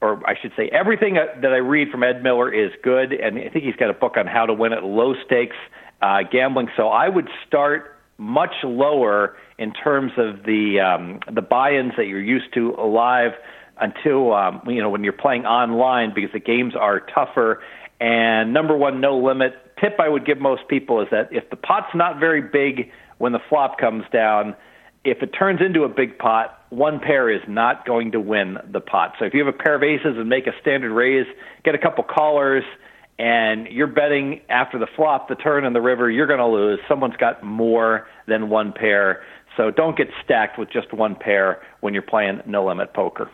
or 0.01 0.27
I 0.29 0.35
should 0.41 0.53
say, 0.57 0.69
everything 0.73 1.15
that 1.15 1.53
I 1.53 1.59
read 1.59 1.91
from 1.91 2.03
Ed 2.03 2.23
Miller 2.23 2.53
is 2.53 2.71
good. 2.83 3.13
And 3.13 3.39
I 3.39 3.49
think 3.49 3.65
he's 3.65 3.77
got 3.77 3.91
a 3.91 3.95
book 3.95 4.17
on 4.17 4.27
how 4.27 4.47
to 4.47 4.55
win 4.55 4.73
at 4.73 4.83
low 4.83 5.15
stakes 5.27 5.57
uh, 6.01 6.23
gambling. 6.31 6.69
So 6.77 6.89
I 6.89 7.09
would 7.09 7.29
start 7.47 7.97
much 8.19 8.55
lower 8.65 9.37
in 9.59 9.73
terms 9.73 10.13
of 10.17 10.45
the 10.45 10.81
um, 10.81 11.21
the 11.33 11.43
buy-ins 11.43 11.93
that 11.97 12.07
you're 12.07 12.23
used 12.23 12.53
to 12.55 12.75
live 12.77 13.33
until 13.79 14.33
um, 14.33 14.63
you 14.67 14.81
know 14.81 14.89
when 14.91 15.05
you're 15.05 15.13
playing 15.13 15.45
online 15.47 16.13
because 16.15 16.33
the 16.33 16.41
games 16.41 16.75
are 16.75 17.01
tougher. 17.01 17.63
And 18.01 18.55
number 18.55 18.75
one, 18.77 19.01
no 19.03 19.19
limit 19.19 19.53
tip 19.81 19.99
I 19.99 20.09
would 20.09 20.27
give 20.27 20.39
most 20.39 20.69
people 20.69 21.01
is 21.01 21.09
that 21.11 21.29
if 21.33 21.49
the 21.51 21.57
pot's 21.57 21.95
not 21.95 22.21
very 22.21 22.41
big 22.41 22.91
when 23.19 23.33
the 23.33 23.41
flop 23.49 23.79
comes 23.79 24.05
down, 24.13 24.55
if 25.05 25.23
it 25.23 25.29
turns 25.29 25.61
into 25.61 25.85
a 25.85 25.89
big 25.89 26.19
pot, 26.19 26.63
one 26.71 27.01
pair 27.01 27.31
is 27.31 27.41
not 27.49 27.87
going 27.87 28.13
to 28.13 28.21
win 28.21 28.59
the 28.71 28.81
pot. 28.81 29.15
So 29.19 29.25
if 29.25 29.35
you 29.35 29.45
have 29.45 29.55
a 29.55 29.57
pair 29.57 29.75
of 29.75 29.83
aces 29.83 30.17
and 30.19 30.29
make 30.29 30.47
a 30.47 30.53
standard 30.61 30.93
raise, 30.93 31.27
get 31.65 31.75
a 31.75 31.79
couple 31.79 32.05
callers, 32.05 32.65
and 33.19 33.67
you're 33.67 33.87
betting 33.87 34.41
after 34.49 34.79
the 34.79 34.87
flop, 34.97 35.29
the 35.29 35.35
turn, 35.35 35.65
and 35.65 35.75
the 35.75 35.81
river, 35.81 36.11
you're 36.11 36.27
going 36.27 36.39
to 36.39 36.47
lose. 36.47 36.79
Someone's 36.89 37.17
got 37.17 37.43
more 37.43 38.09
than 38.27 38.49
one 38.49 38.73
pair. 38.73 39.23
So 39.57 39.71
don't 39.71 39.97
get 39.97 40.09
stacked 40.25 40.59
with 40.59 40.71
just 40.71 40.93
one 40.93 41.17
pair 41.17 41.63
when 41.81 41.93
you're 41.93 42.03
playing 42.03 42.43
no 42.47 42.67
limit 42.67 42.95
poker. 42.95 43.31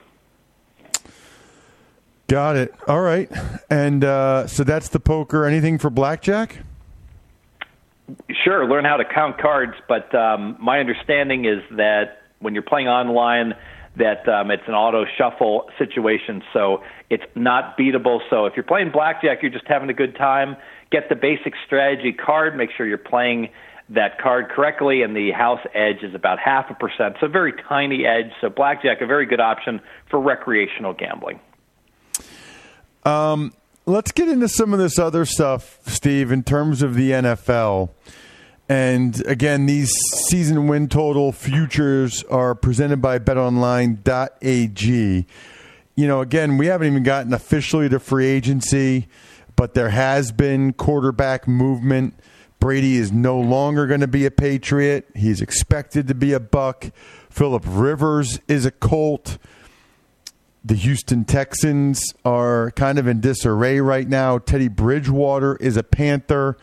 Got 2.28 2.56
it. 2.56 2.74
All 2.88 3.00
right. 3.00 3.30
And 3.70 4.02
uh, 4.02 4.48
so 4.48 4.64
that's 4.64 4.88
the 4.88 4.98
poker. 4.98 5.44
Anything 5.44 5.78
for 5.78 5.90
blackjack? 5.90 6.58
Sure. 8.44 8.68
Learn 8.68 8.84
how 8.84 8.96
to 8.96 9.04
count 9.04 9.38
cards. 9.38 9.74
But 9.88 10.14
um, 10.14 10.56
my 10.60 10.78
understanding 10.78 11.44
is 11.44 11.62
that 11.72 12.22
when 12.40 12.54
you're 12.54 12.62
playing 12.62 12.88
online, 12.88 13.54
that 13.96 14.28
um, 14.28 14.50
it's 14.50 14.62
an 14.66 14.74
auto 14.74 15.04
shuffle 15.16 15.70
situation, 15.78 16.42
so 16.52 16.82
it's 17.08 17.24
not 17.34 17.78
beatable. 17.78 18.20
So 18.28 18.44
if 18.44 18.54
you're 18.54 18.62
playing 18.64 18.90
blackjack, 18.92 19.42
you're 19.42 19.50
just 19.50 19.66
having 19.66 19.88
a 19.88 19.94
good 19.94 20.16
time. 20.16 20.56
Get 20.90 21.08
the 21.08 21.14
basic 21.14 21.54
strategy 21.64 22.12
card. 22.12 22.56
Make 22.56 22.70
sure 22.76 22.86
you're 22.86 22.98
playing 22.98 23.48
that 23.88 24.20
card 24.20 24.50
correctly, 24.50 25.02
and 25.02 25.16
the 25.16 25.30
house 25.30 25.64
edge 25.74 26.02
is 26.02 26.14
about 26.14 26.38
half 26.38 26.70
a 26.70 26.74
percent. 26.74 27.16
So 27.20 27.28
very 27.28 27.54
tiny 27.68 28.04
edge. 28.04 28.32
So 28.40 28.50
blackjack, 28.50 29.00
a 29.00 29.06
very 29.06 29.26
good 29.26 29.40
option 29.40 29.80
for 30.10 30.20
recreational 30.20 30.92
gambling. 30.92 31.40
Um, 33.04 33.52
let's 33.86 34.10
get 34.10 34.28
into 34.28 34.48
some 34.48 34.72
of 34.72 34.80
this 34.80 34.98
other 34.98 35.24
stuff, 35.24 35.78
Steve, 35.86 36.32
in 36.32 36.42
terms 36.42 36.82
of 36.82 36.94
the 36.94 37.12
NFL. 37.12 37.90
And 38.68 39.24
again, 39.26 39.66
these 39.66 39.92
season 40.26 40.66
win 40.66 40.88
total 40.88 41.30
futures 41.30 42.24
are 42.24 42.56
presented 42.56 43.00
by 43.00 43.20
betonline.ag. 43.20 45.26
You 45.94 46.06
know, 46.06 46.20
again, 46.20 46.58
we 46.58 46.66
haven't 46.66 46.88
even 46.88 47.04
gotten 47.04 47.32
officially 47.32 47.88
to 47.88 48.00
free 48.00 48.26
agency, 48.26 49.06
but 49.54 49.74
there 49.74 49.90
has 49.90 50.32
been 50.32 50.72
quarterback 50.72 51.46
movement. 51.46 52.18
Brady 52.58 52.96
is 52.96 53.12
no 53.12 53.38
longer 53.38 53.86
going 53.86 54.00
to 54.00 54.08
be 54.08 54.26
a 54.26 54.30
Patriot. 54.32 55.06
He's 55.14 55.40
expected 55.40 56.08
to 56.08 56.14
be 56.14 56.32
a 56.32 56.40
Buc. 56.40 56.90
Philip 57.30 57.62
Rivers 57.64 58.40
is 58.48 58.66
a 58.66 58.72
Colt 58.72 59.38
the 60.66 60.74
Houston 60.74 61.24
Texans 61.24 62.12
are 62.24 62.72
kind 62.72 62.98
of 62.98 63.06
in 63.06 63.20
disarray 63.20 63.80
right 63.80 64.08
now. 64.08 64.38
Teddy 64.38 64.66
Bridgewater 64.66 65.54
is 65.56 65.76
a 65.76 65.84
Panther. 65.84 66.56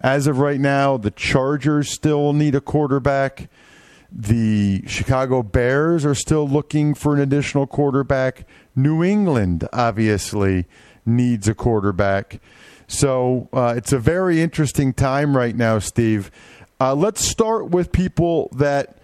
As 0.00 0.26
of 0.26 0.38
right 0.38 0.60
now, 0.60 0.98
the 0.98 1.10
Chargers 1.10 1.90
still 1.90 2.34
need 2.34 2.54
a 2.54 2.60
quarterback. 2.60 3.48
The 4.10 4.82
Chicago 4.86 5.42
Bears 5.42 6.04
are 6.04 6.14
still 6.14 6.46
looking 6.46 6.92
for 6.92 7.14
an 7.14 7.20
additional 7.20 7.66
quarterback. 7.66 8.46
New 8.76 9.02
England 9.02 9.66
obviously 9.72 10.66
needs 11.06 11.48
a 11.48 11.54
quarterback. 11.54 12.38
So 12.86 13.48
uh, 13.54 13.72
it's 13.78 13.94
a 13.94 13.98
very 13.98 14.42
interesting 14.42 14.92
time 14.92 15.34
right 15.34 15.56
now, 15.56 15.78
Steve. 15.78 16.30
Uh, 16.78 16.94
let's 16.94 17.24
start 17.24 17.70
with 17.70 17.92
people 17.92 18.50
that 18.54 18.98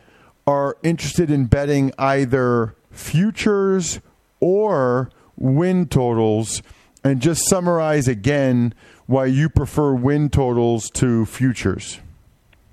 are 0.46 0.76
interested 0.82 1.30
in 1.30 1.46
betting 1.46 1.92
either 1.96 2.74
futures 2.90 4.00
or 4.40 5.10
win 5.36 5.86
totals 5.86 6.62
and 7.04 7.20
just 7.20 7.48
summarize 7.48 8.08
again 8.08 8.74
why 9.06 9.26
you 9.26 9.48
prefer 9.48 9.94
win 9.94 10.28
totals 10.28 10.90
to 10.90 11.24
futures. 11.26 12.00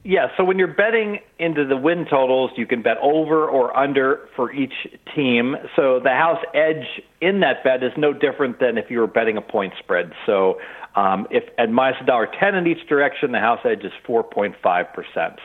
Yeah, 0.04 0.28
so 0.38 0.44
when 0.44 0.60
you're 0.60 0.68
betting 0.68 1.20
into 1.40 1.66
the 1.66 1.78
win 1.78 2.06
totals, 2.08 2.52
you 2.58 2.68
can 2.68 2.84
bet 2.84 2.98
over 3.02 3.48
or 3.48 3.76
under 3.76 4.30
for 4.36 4.54
each 4.54 4.74
team. 5.16 5.56
So 5.76 6.00
the 6.00 6.12
house 6.12 6.44
edge 6.54 7.02
in 7.22 7.40
that 7.40 7.64
bet 7.64 7.82
is 7.82 7.92
no 7.98 8.14
different 8.14 8.60
than 8.60 8.78
if 8.78 8.92
you 8.92 9.00
were 9.00 9.08
betting 9.08 9.36
a 9.36 9.42
point 9.42 9.74
spread. 9.80 10.12
So 10.28 10.60
um, 10.96 11.26
if 11.32 11.44
at 11.58 11.72
minus 11.72 11.98
a 12.02 12.06
dollar 12.06 12.28
ten 12.40 12.54
in 12.54 12.68
each 12.68 12.88
direction, 12.88 13.32
the 13.32 13.40
house 13.40 13.62
edge 13.66 13.84
is 13.84 13.92
four 14.06 14.24
point 14.24 14.56
five 14.62 14.86
percent. 14.94 15.40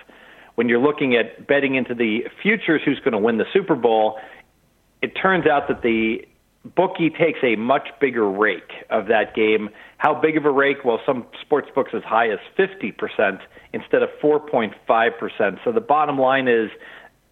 When 0.57 0.69
you're 0.69 0.83
looking 0.83 1.17
at 1.17 1.47
betting 1.47 1.77
into 1.77 1.95
the 1.95 2.25
futures, 2.43 2.83
who's 2.85 2.99
going 2.99 3.13
to 3.13 3.19
win 3.19 3.39
the 3.39 3.47
Super 3.55 3.77
Bowl, 3.77 4.19
it 5.03 5.13
turns 5.21 5.47
out 5.47 5.69
that 5.69 5.83
the 5.83 6.27
bookie 6.77 7.11
takes 7.11 7.39
a 7.43 7.57
much 7.57 7.89
bigger 8.01 8.29
rake 8.29 8.73
of 8.91 9.07
that 9.07 9.35
game. 9.35 9.71
How 9.99 10.15
big 10.15 10.37
of 10.37 10.45
a 10.45 10.51
rake? 10.51 10.85
Well, 10.85 11.01
some 11.07 11.27
sports 11.41 11.69
books 11.75 11.93
as 11.95 12.03
high 12.03 12.31
as 12.31 12.39
50% 12.59 13.41
instead 13.73 14.03
of 14.03 14.11
4.5%. 14.23 15.59
So 15.65 15.73
the 15.73 15.81
bottom 15.81 16.19
line 16.19 16.49
is 16.49 16.71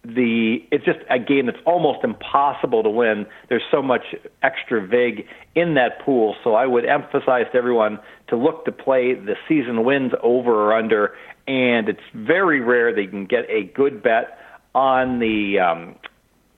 the 0.03 0.65
it's 0.71 0.85
just 0.85 0.99
a 1.09 1.19
game 1.19 1.47
that's 1.47 1.59
almost 1.65 2.03
impossible 2.03 2.83
to 2.83 2.89
win. 2.89 3.25
There's 3.49 3.63
so 3.69 3.81
much 3.81 4.15
extra 4.41 4.85
vig 4.85 5.25
in 5.55 5.73
that 5.73 5.99
pool. 6.05 6.35
So 6.43 6.55
I 6.55 6.65
would 6.65 6.85
emphasize 6.85 7.45
to 7.51 7.57
everyone 7.57 7.99
to 8.29 8.37
look 8.37 8.65
to 8.65 8.71
play 8.71 9.13
the 9.13 9.35
season 9.47 9.83
wins 9.83 10.13
over 10.23 10.53
or 10.53 10.73
under, 10.73 11.15
and 11.47 11.89
it's 11.89 11.99
very 12.13 12.61
rare 12.61 12.93
that 12.93 13.01
you 13.01 13.09
can 13.09 13.25
get 13.25 13.49
a 13.49 13.63
good 13.75 14.01
bet 14.01 14.39
on 14.73 15.19
the 15.19 15.59
um, 15.59 15.95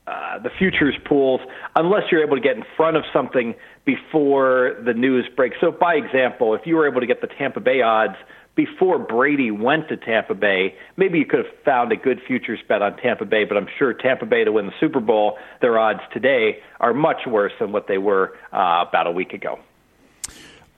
uh, 0.08 0.40
the 0.40 0.50
futures 0.58 0.96
pools 1.06 1.42
unless 1.76 2.04
you're 2.12 2.24
able 2.24 2.36
to 2.36 2.42
get 2.42 2.58
in 2.58 2.64
front 2.76 2.98
of 2.98 3.04
something 3.14 3.54
before 3.86 4.76
the 4.84 4.94
news 4.94 5.26
breaks. 5.36 5.56
So, 5.62 5.72
by 5.72 5.96
example, 5.96 6.56
if 6.56 6.62
you 6.66 6.76
were 6.76 6.90
able 6.90 7.02
to 7.02 7.08
get 7.08 7.22
the 7.22 7.28
Tampa 7.28 7.60
Bay 7.60 7.82
odds 7.82 8.16
before 8.56 9.00
Brady 9.00 9.52
went 9.52 9.88
to 9.90 9.98
Tampa 9.98 10.34
Bay, 10.34 10.76
maybe 10.98 11.20
you 11.20 11.26
could 11.26 11.46
have 11.46 11.64
found 11.64 11.92
a 11.92 11.96
good 11.96 12.20
futures 12.28 12.60
bet 12.68 12.82
on 12.82 12.98
Tampa 12.98 13.26
Bay, 13.26 13.46
but 13.46 13.58
I'm 13.58 13.68
sure 13.78 13.94
Tampa 13.94 14.26
Bay 14.26 14.44
to 14.44 14.52
win 14.52 14.66
the 14.66 14.74
Super 14.80 15.00
Bowl, 15.00 15.38
their 15.62 15.80
odds 15.80 16.02
today 16.12 16.60
are 16.80 16.94
much 16.94 17.26
worse 17.28 17.54
than 17.60 17.72
what 17.72 17.88
they 17.88 17.98
were 17.98 18.38
uh, 18.52 18.86
about 18.88 19.08
a 19.08 19.12
week 19.12 19.34
ago. 19.34 19.60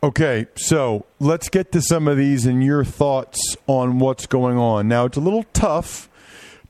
Okay, 0.04 0.48
so 0.56 1.06
let's 1.20 1.48
get 1.48 1.72
to 1.72 1.82
some 1.82 2.10
of 2.10 2.18
these 2.18 2.46
and 2.46 2.62
your 2.62 2.84
thoughts 2.84 3.56
on 3.68 4.00
what's 4.00 4.28
going 4.28 4.58
on. 4.58 4.90
Now, 4.90 5.06
it's 5.06 5.18
a 5.18 5.22
little 5.22 5.46
tough 5.54 6.10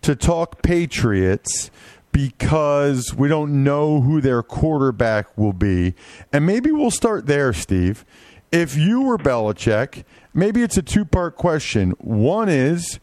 to 0.03 0.15
talk 0.15 0.61
Patriots 0.61 1.71
because 2.13 3.13
we 3.13 3.27
don't 3.27 3.63
know 3.63 3.99
who 3.99 4.21
their 4.21 4.41
quarterback 4.41 5.37
will 5.37 5.51
be. 5.51 5.95
And 6.31 6.45
maybe 6.45 6.71
we'll 6.71 6.91
start 6.91 7.25
there, 7.25 7.51
Steve. 7.51 8.05
If 8.51 8.77
you 8.77 9.01
were 9.01 9.17
Belichick, 9.17 10.05
maybe 10.33 10.61
it's 10.61 10.77
a 10.77 10.81
two 10.81 11.03
part 11.03 11.35
question. 11.35 11.91
One 11.97 12.47
is, 12.47 12.99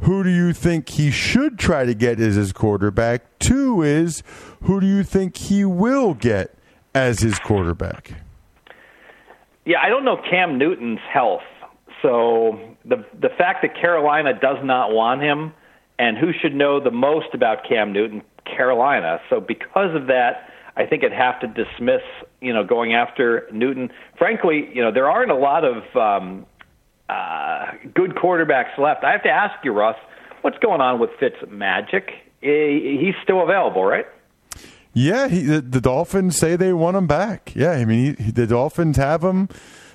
who 0.00 0.24
do 0.24 0.30
you 0.30 0.52
think 0.52 0.88
he 0.88 1.10
should 1.10 1.58
try 1.58 1.84
to 1.84 1.94
get 1.94 2.18
as 2.18 2.34
his 2.34 2.52
quarterback? 2.52 3.38
Two 3.38 3.82
is, 3.82 4.22
who 4.62 4.80
do 4.80 4.86
you 4.86 5.04
think 5.04 5.36
he 5.36 5.64
will 5.64 6.14
get 6.14 6.56
as 6.94 7.20
his 7.20 7.38
quarterback? 7.38 8.14
Yeah, 9.66 9.78
I 9.82 9.88
don't 9.88 10.04
know 10.04 10.16
Cam 10.30 10.58
Newton's 10.58 11.00
health. 11.12 11.42
So 12.00 12.58
the 12.84 13.04
the 13.20 13.30
fact 13.36 13.62
that 13.62 13.74
Carolina 13.78 14.32
does 14.38 14.58
not 14.62 14.92
want 14.92 15.22
him 15.22 15.52
and 15.98 16.18
who 16.18 16.32
should 16.32 16.54
know 16.54 16.80
the 16.80 16.90
most 16.90 17.28
about 17.34 17.66
Cam 17.68 17.92
Newton 17.92 18.22
Carolina. 18.44 19.20
So 19.30 19.40
because 19.40 19.94
of 19.94 20.06
that, 20.06 20.50
I 20.76 20.84
think 20.84 21.04
I'd 21.04 21.12
have 21.12 21.40
to 21.40 21.46
dismiss, 21.46 22.02
you 22.40 22.52
know, 22.52 22.62
going 22.62 22.94
after 22.94 23.48
Newton. 23.52 23.90
Frankly, 24.18 24.68
you 24.72 24.82
know, 24.82 24.92
there 24.92 25.10
aren't 25.10 25.30
a 25.30 25.36
lot 25.36 25.64
of 25.64 25.96
um, 25.96 26.46
uh, 27.08 27.72
good 27.94 28.14
quarterbacks 28.14 28.76
left. 28.78 29.02
I 29.04 29.12
have 29.12 29.22
to 29.22 29.30
ask 29.30 29.64
you, 29.64 29.72
Russ, 29.72 29.96
what's 30.42 30.58
going 30.58 30.80
on 30.80 31.00
with 31.00 31.10
Fitz 31.18 31.36
Magic? 31.48 32.10
He's 32.40 33.14
still 33.22 33.42
available, 33.42 33.84
right? 33.84 34.06
Yeah, 34.92 35.28
he, 35.28 35.42
the, 35.42 35.60
the, 35.60 35.80
Dolphins 35.80 36.38
say 36.38 36.56
they 36.56 36.72
want 36.72 36.96
him 36.96 37.06
back. 37.06 37.52
Yeah, 37.54 37.72
I 37.72 37.84
mean, 37.84 38.16
he, 38.16 38.30
the 38.30 38.46
Dolphins 38.46 38.96
have 38.96 39.22
him. 39.22 39.48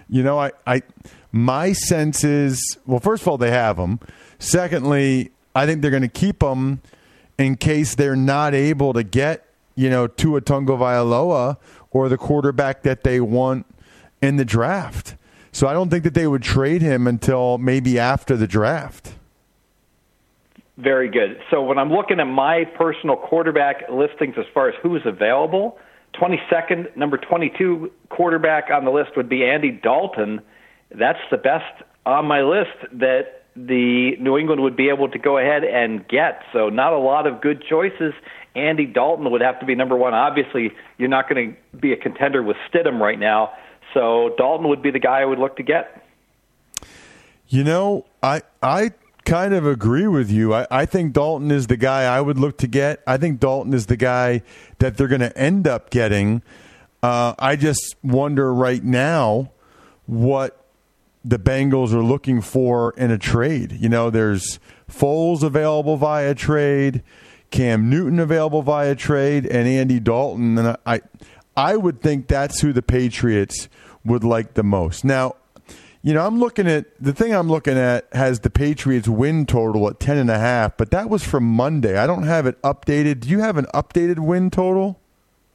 You 0.08 0.22
know, 0.22 0.38
I, 0.40 0.52
I, 0.68 0.84
my 1.32 1.74
sense 1.74 2.24
is, 2.24 2.78
well, 2.86 3.00
first 3.00 3.24
of 3.24 3.28
all, 3.28 3.38
they 3.38 3.50
have 3.50 3.78
him. 3.78 4.00
Secondly, 4.38 5.32
I 5.56 5.66
think 5.66 5.82
they're 5.82 5.92
going 5.92 6.02
to 6.02 6.08
keep 6.08 6.42
him 6.42 6.82
in 7.38 7.56
case 7.56 7.96
they're 7.96 8.16
not 8.16 8.54
able 8.54 8.94
to 8.94 9.04
get, 9.04 9.46
you 9.76 9.90
know, 9.90 10.08
Tua 10.08 10.42
Tagovailoa 10.42 11.58
or 11.92 12.10
the 12.10 12.18
quarterback 12.18 12.84
that 12.84 13.04
they 13.04 13.20
want 13.20 13.66
in 14.22 14.38
the 14.38 14.46
draft. 14.46 15.16
So 15.52 15.68
I 15.68 15.74
don't 15.74 15.90
think 15.90 16.04
that 16.06 16.14
they 16.14 16.28
would 16.28 16.44
trade 16.44 16.82
him 16.82 17.08
until 17.08 17.58
maybe 17.58 18.00
after 18.00 18.38
the 18.38 18.48
draft. 18.48 19.14
Very 20.78 21.10
good. 21.10 21.40
So 21.52 21.62
when 21.62 21.78
I'm 21.78 21.92
looking 21.92 22.20
at 22.20 22.26
my 22.26 22.64
personal 22.64 23.18
quarterback 23.18 23.84
listings 23.92 24.36
as 24.38 24.46
far 24.54 24.70
as 24.70 24.76
who's 24.82 25.02
available, 25.06 25.78
22nd, 26.16 26.96
number 26.96 27.18
22 27.18 27.92
quarterback 28.10 28.70
on 28.72 28.86
the 28.86 28.92
list 28.92 29.12
would 29.18 29.30
be 29.30 29.46
Andy 29.46 29.72
Dalton. 29.72 30.42
That's 30.90 31.20
the 31.30 31.38
best 31.38 31.84
on 32.06 32.26
my 32.26 32.42
list 32.42 32.72
that 32.94 33.41
the 33.56 34.16
New 34.18 34.38
England 34.38 34.62
would 34.62 34.76
be 34.76 34.90
able 34.90 35.10
to 35.10 35.20
go 35.20 35.38
ahead 35.38 35.64
and 35.64 36.08
get. 36.08 36.44
So 36.54 36.70
not 36.70 36.94
a 36.94 36.98
lot 36.98 37.28
of 37.28 37.42
good 37.42 37.64
choices. 37.70 38.14
Andy 38.56 38.86
Dalton 38.86 39.30
would 39.32 39.42
have 39.42 39.60
to 39.60 39.66
be 39.66 39.76
number 39.76 39.96
one. 39.96 40.14
Obviously, 40.14 40.72
you're 40.98 41.10
not 41.10 41.30
going 41.30 41.58
to 41.72 41.78
be 41.78 41.94
a 41.94 41.98
contender 41.98 42.44
with 42.44 42.58
Stidham 42.72 43.00
right 43.00 43.20
now. 43.20 43.54
So 43.94 44.34
Dalton 44.38 44.68
would 44.70 44.82
be 44.82 44.92
the 44.92 45.00
guy 45.00 45.22
I 45.22 45.26
would 45.26 45.40
look 45.40 45.58
to 45.58 45.64
get. 45.64 46.06
You 47.48 47.64
know, 47.64 48.06
I 48.24 48.42
I 48.64 48.92
kind 49.26 49.54
of 49.54 49.66
agree 49.66 50.08
with 50.08 50.32
you. 50.32 50.54
I, 50.54 50.66
I 50.72 50.86
think 50.86 51.14
Dalton 51.14 51.52
is 51.52 51.68
the 51.68 51.78
guy 51.78 52.04
I 52.04 52.22
would 52.22 52.40
look 52.40 52.58
to 52.60 52.68
get. 52.68 53.02
I 53.06 53.18
think 53.18 53.40
Dalton 53.40 53.74
is 53.74 53.88
the 53.88 53.98
guy 53.98 54.42
that 54.80 54.98
they're 54.98 55.08
going 55.08 55.22
to 55.22 55.38
end 55.38 55.68
up 55.68 55.90
getting. 55.90 56.42
Uh, 57.04 57.34
I 57.38 57.56
just 57.56 57.96
wonder 58.04 58.54
right 58.54 58.84
now 58.84 59.52
what 60.06 60.61
the 61.24 61.40
Bengals 61.40 61.94
are 61.94 62.04
looking 62.04 62.42
for 62.42 62.94
in 62.98 63.12
a 63.12 63.18
trade. 63.18 63.74
You 63.74 63.90
know, 63.90 64.10
there's 64.10 64.60
Foles 64.90 65.44
available 65.44 65.98
via 65.98 66.34
trade, 66.36 67.04
Cam 67.52 67.90
Newton 67.90 68.20
available 68.20 68.62
via 68.62 68.96
trade, 68.96 69.46
and 69.46 69.68
Andy 69.68 70.00
Dalton. 70.00 70.58
And 70.58 70.78
I, 70.86 71.02
I 71.56 71.78
would 71.78 72.02
think 72.02 72.28
that's 72.28 72.62
who 72.62 72.74
the 72.74 72.82
Patriots 72.82 73.70
would 74.04 74.24
like 74.24 74.56
the 74.56 74.64
most. 74.64 75.04
Now, 75.06 75.36
you 76.02 76.14
know, 76.16 76.26
I'm 76.26 76.40
looking 76.40 76.68
at 76.68 76.86
the 77.00 77.14
thing 77.14 77.36
I'm 77.36 77.48
looking 77.50 77.78
at 77.78 78.08
has 78.14 78.40
the 78.40 78.50
Patriots 78.50 79.08
win 79.08 79.46
total 79.46 79.88
at 79.88 80.00
ten 80.00 80.18
and 80.18 80.32
a 80.32 80.40
half, 80.40 80.76
but 80.76 80.90
that 80.90 81.10
was 81.10 81.24
from 81.24 81.44
Monday. 81.44 81.96
I 81.98 82.08
don't 82.08 82.24
have 82.24 82.48
it 82.48 82.60
updated. 82.64 83.20
Do 83.20 83.30
you 83.30 83.40
have 83.40 83.58
an 83.58 83.66
updated 83.74 84.18
win 84.18 84.50
total? 84.50 85.00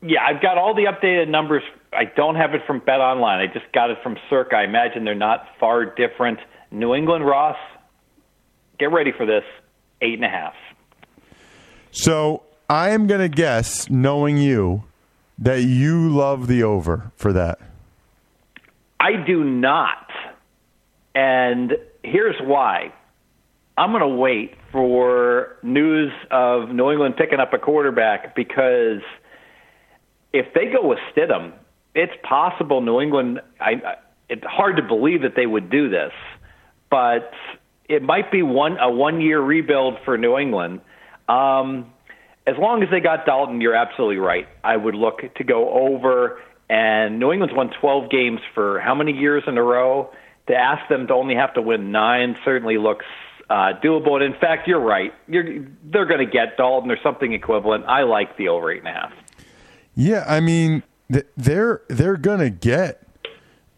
Yeah, 0.03 0.25
I've 0.25 0.41
got 0.41 0.57
all 0.57 0.73
the 0.75 0.85
updated 0.85 1.29
numbers. 1.29 1.65
I 1.97 2.05
don't 2.05 2.37
have 2.37 2.55
it 2.55 2.63
from 2.67 2.81
Bet 2.81 3.01
Online. 3.01 3.41
I 3.41 3.53
just 3.53 3.73
got 3.73 3.91
it 3.91 3.99
from 4.03 4.17
Circa. 4.29 4.57
I 4.57 4.65
imagine 4.65 5.05
they're 5.05 5.15
not 5.15 5.47
far 5.59 5.85
different. 5.85 6.39
New 6.71 6.95
England 6.95 7.25
Ross, 7.27 7.57
get 8.79 8.93
ready 8.93 9.13
for 9.17 9.27
this. 9.27 9.45
Eight 10.03 10.15
and 10.15 10.25
a 10.25 10.29
half. 10.29 10.55
So 11.91 12.43
I 12.69 12.91
am 12.91 13.07
going 13.07 13.23
to 13.23 13.29
guess, 13.29 13.89
knowing 13.89 14.37
you, 14.37 14.85
that 15.39 15.63
you 15.63 16.11
love 16.11 16.47
the 16.47 16.63
over 16.63 17.13
for 17.17 17.33
that. 17.33 17.59
I 19.01 19.13
do 19.27 19.43
not. 19.43 20.11
And 21.15 21.73
here's 22.03 22.37
why. 22.43 22.93
I'm 23.79 23.91
going 23.91 24.03
to 24.03 24.09
wait 24.09 24.55
for 24.73 25.57
news 25.63 26.13
of 26.31 26.71
New 26.71 26.91
England 26.91 27.17
picking 27.17 27.41
up 27.41 27.53
a 27.53 27.59
quarterback 27.59 28.35
because 28.35 29.03
if 30.33 30.53
they 30.55 30.67
go 30.67 30.87
with 30.87 30.99
Stidham, 31.15 31.53
it's 31.97 32.13
possible 32.23 32.81
New 32.81 33.01
England. 33.01 33.41
I, 33.61 33.97
it's 34.29 34.45
hard 34.45 34.77
to 34.77 34.83
believe 34.83 35.23
that 35.23 35.35
they 35.35 35.47
would 35.47 35.71
do 35.71 35.89
this, 35.89 36.13
but 36.91 37.33
it 37.89 38.03
might 38.03 38.31
be 38.31 38.43
one 38.43 38.79
a 38.79 38.91
one 38.91 39.21
year 39.21 39.41
rebuild 39.41 39.99
for 40.05 40.17
New 40.17 40.37
England. 40.39 40.81
Um, 41.29 41.93
as 42.47 42.57
long 42.57 42.85
as 42.85 42.91
they 42.91 43.01
got 43.01 43.27
Dalton, 43.27 43.61
you're 43.61 43.75
absolutely 43.75 44.19
right. 44.19 44.47
I 44.63 44.77
would 44.77 44.95
look 44.95 45.23
to 45.35 45.45
go 45.45 45.71
over. 45.71 46.41
And 46.69 47.19
New 47.19 47.33
England's 47.33 47.55
won 47.55 47.71
12 47.81 48.11
games 48.11 48.41
for 48.55 48.81
how 48.81 48.95
many 48.95 49.13
years 49.13 49.45
in 49.47 49.57
a 49.57 49.63
row? 49.63 50.11
to 50.49 50.55
ask 50.55 50.89
them 50.89 51.07
to 51.09 51.15
only 51.15 51.35
have 51.35 51.55
to 51.55 51.63
win 51.63 51.91
nine 51.93 52.37
certainly 52.45 52.79
looks 52.79 53.07
uh, 53.51 53.73
doable. 53.83 54.15
And 54.15 54.35
in 54.35 54.41
fact, 54.41 54.69
you're 54.69 54.81
right. 54.81 55.13
You're, 55.29 55.67
they're 55.85 56.07
going 56.07 56.25
to 56.25 56.31
get 56.31 56.57
Dalton 56.57 56.91
or 56.91 56.99
something 57.03 57.33
equivalent. 57.33 57.85
I 57.87 58.03
like 58.03 58.37
the 58.37 58.49
over 58.49 58.71
eight 58.71 58.79
and 58.79 58.89
a 58.89 58.93
half. 58.93 59.13
Yeah, 59.95 60.25
I 60.29 60.41
mean 60.41 60.83
they're 61.09 61.83
they're 61.89 62.17
to 62.41 62.51
get 62.51 63.07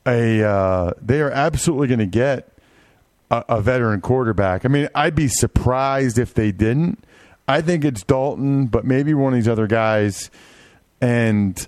a 0.07 0.43
uh, 0.43 0.93
they 1.01 1.21
are 1.21 1.31
absolutely 1.31 1.89
to 1.99 2.07
get 2.07 2.53
a, 3.31 3.45
a 3.49 3.61
veteran 3.61 4.01
quarterback. 4.01 4.65
I 4.65 4.69
mean, 4.69 4.89
I'd 4.95 5.15
be 5.15 5.29
surprised 5.29 6.19
if 6.19 6.35
they 6.35 6.53
didn't. 6.53 7.05
I 7.47 7.61
think 7.63 7.85
it's 7.85 8.03
Dalton, 8.03 8.67
but 8.67 8.85
maybe 8.85 9.15
one 9.15 9.33
of 9.33 9.39
these 9.39 9.49
other 9.49 9.67
guys. 9.67 10.31
And 11.01 11.59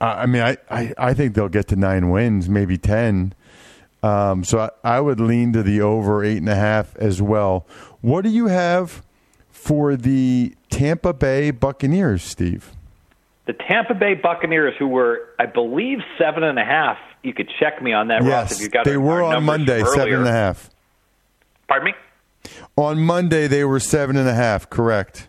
uh, 0.00 0.04
I 0.04 0.26
mean, 0.26 0.42
I, 0.42 0.56
I, 0.70 0.94
I 0.96 1.14
think 1.14 1.34
they'll 1.34 1.48
get 1.48 1.68
to 1.68 1.76
nine 1.76 2.10
wins, 2.10 2.48
maybe 2.48 2.78
ten. 2.78 3.34
Um, 4.02 4.44
so 4.44 4.58
I, 4.60 4.96
I, 4.96 5.00
would 5.00 5.18
lean 5.18 5.52
to 5.54 5.62
the 5.62 5.80
over 5.80 6.22
eight 6.22 6.36
and 6.36 6.48
a 6.48 6.54
half 6.54 6.94
as 6.96 7.20
well. 7.20 7.66
What 8.02 8.22
do 8.22 8.30
you 8.30 8.46
have 8.46 9.02
for 9.50 9.96
the 9.96 10.54
Tampa 10.70 11.12
Bay 11.12 11.50
Buccaneers, 11.50 12.22
Steve? 12.22 12.75
The 13.46 13.52
Tampa 13.52 13.94
Bay 13.94 14.14
Buccaneers, 14.14 14.74
who 14.78 14.88
were, 14.88 15.28
I 15.38 15.46
believe, 15.46 15.98
seven 16.18 16.42
and 16.42 16.58
a 16.58 16.64
half. 16.64 16.98
You 17.22 17.32
could 17.32 17.50
check 17.60 17.80
me 17.82 17.92
on 17.92 18.08
that, 18.08 18.22
yes, 18.22 18.30
Ross, 18.32 18.52
if 18.52 18.60
you 18.60 18.68
got 18.68 18.84
they 18.84 18.94
our, 18.94 19.00
were 19.00 19.22
our 19.22 19.36
on 19.36 19.44
Monday, 19.44 19.80
earlier. 19.80 19.94
seven 19.94 20.14
and 20.14 20.28
a 20.28 20.32
half. 20.32 20.70
Pardon 21.68 21.86
me. 21.86 21.94
On 22.76 22.98
Monday, 23.00 23.46
they 23.48 23.64
were 23.64 23.80
seven 23.80 24.16
and 24.16 24.28
a 24.28 24.34
half. 24.34 24.68
Correct. 24.70 25.28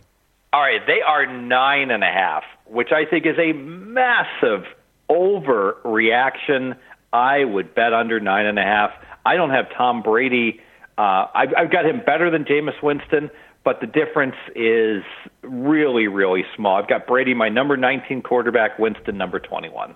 All 0.52 0.60
right, 0.60 0.80
they 0.86 1.00
are 1.00 1.26
nine 1.26 1.90
and 1.90 2.02
a 2.02 2.10
half, 2.10 2.44
which 2.66 2.90
I 2.92 3.04
think 3.04 3.26
is 3.26 3.38
a 3.38 3.52
massive 3.52 4.64
overreaction 5.10 6.76
I 7.12 7.44
would 7.44 7.74
bet 7.74 7.92
under 7.92 8.20
nine 8.20 8.46
and 8.46 8.58
a 8.58 8.62
half. 8.62 8.90
I 9.24 9.36
don't 9.36 9.50
have 9.50 9.66
Tom 9.76 10.02
Brady. 10.02 10.60
Uh, 10.96 11.26
I've, 11.34 11.54
I've 11.56 11.70
got 11.70 11.86
him 11.86 12.02
better 12.04 12.30
than 12.30 12.44
Jameis 12.44 12.82
Winston, 12.82 13.30
but 13.64 13.80
the 13.80 13.86
difference 13.86 14.36
is 14.54 15.02
really, 15.42 16.06
really 16.06 16.44
small. 16.56 16.76
I've 16.76 16.88
got 16.88 17.06
Brady, 17.06 17.34
my 17.34 17.48
number 17.48 17.76
19 17.76 18.22
quarterback, 18.22 18.78
Winston, 18.78 19.18
number 19.18 19.38
21. 19.38 19.94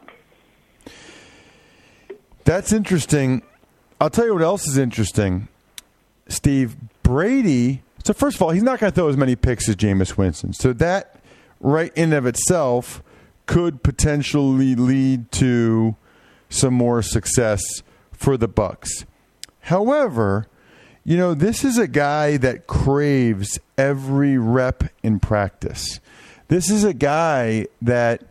That's 2.44 2.72
interesting. 2.72 3.42
I'll 4.00 4.10
tell 4.10 4.26
you 4.26 4.34
what 4.34 4.42
else 4.42 4.66
is 4.66 4.76
interesting. 4.76 5.48
Steve, 6.28 6.76
Brady. 7.02 7.82
So, 8.04 8.12
first 8.12 8.36
of 8.36 8.42
all, 8.42 8.50
he's 8.50 8.62
not 8.62 8.80
going 8.80 8.90
to 8.90 8.94
throw 8.94 9.08
as 9.08 9.16
many 9.16 9.36
picks 9.36 9.68
as 9.68 9.76
Jameis 9.76 10.16
Winston. 10.16 10.52
So, 10.52 10.72
that 10.74 11.20
right 11.60 11.92
in 11.94 12.12
of 12.12 12.26
itself 12.26 13.02
could 13.46 13.82
potentially 13.82 14.74
lead 14.74 15.30
to 15.32 15.96
some 16.48 16.74
more 16.74 17.02
success 17.02 17.62
for 18.12 18.36
the 18.36 18.48
Bucs. 18.48 19.04
However, 19.60 20.46
you 21.04 21.16
know, 21.16 21.34
this 21.34 21.64
is 21.64 21.78
a 21.78 21.88
guy 21.88 22.36
that 22.36 22.66
craves 22.66 23.58
every 23.76 24.38
rep 24.38 24.84
in 25.02 25.18
practice. 25.18 26.00
This 26.48 26.70
is 26.70 26.84
a 26.84 26.94
guy 26.94 27.66
that 27.80 28.22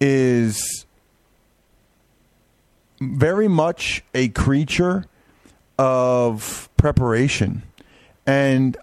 is 0.00 0.84
very 3.00 3.48
much 3.48 4.02
a 4.14 4.28
creature 4.28 5.06
of 5.78 6.68
preparation. 6.76 7.62
And 8.26 8.76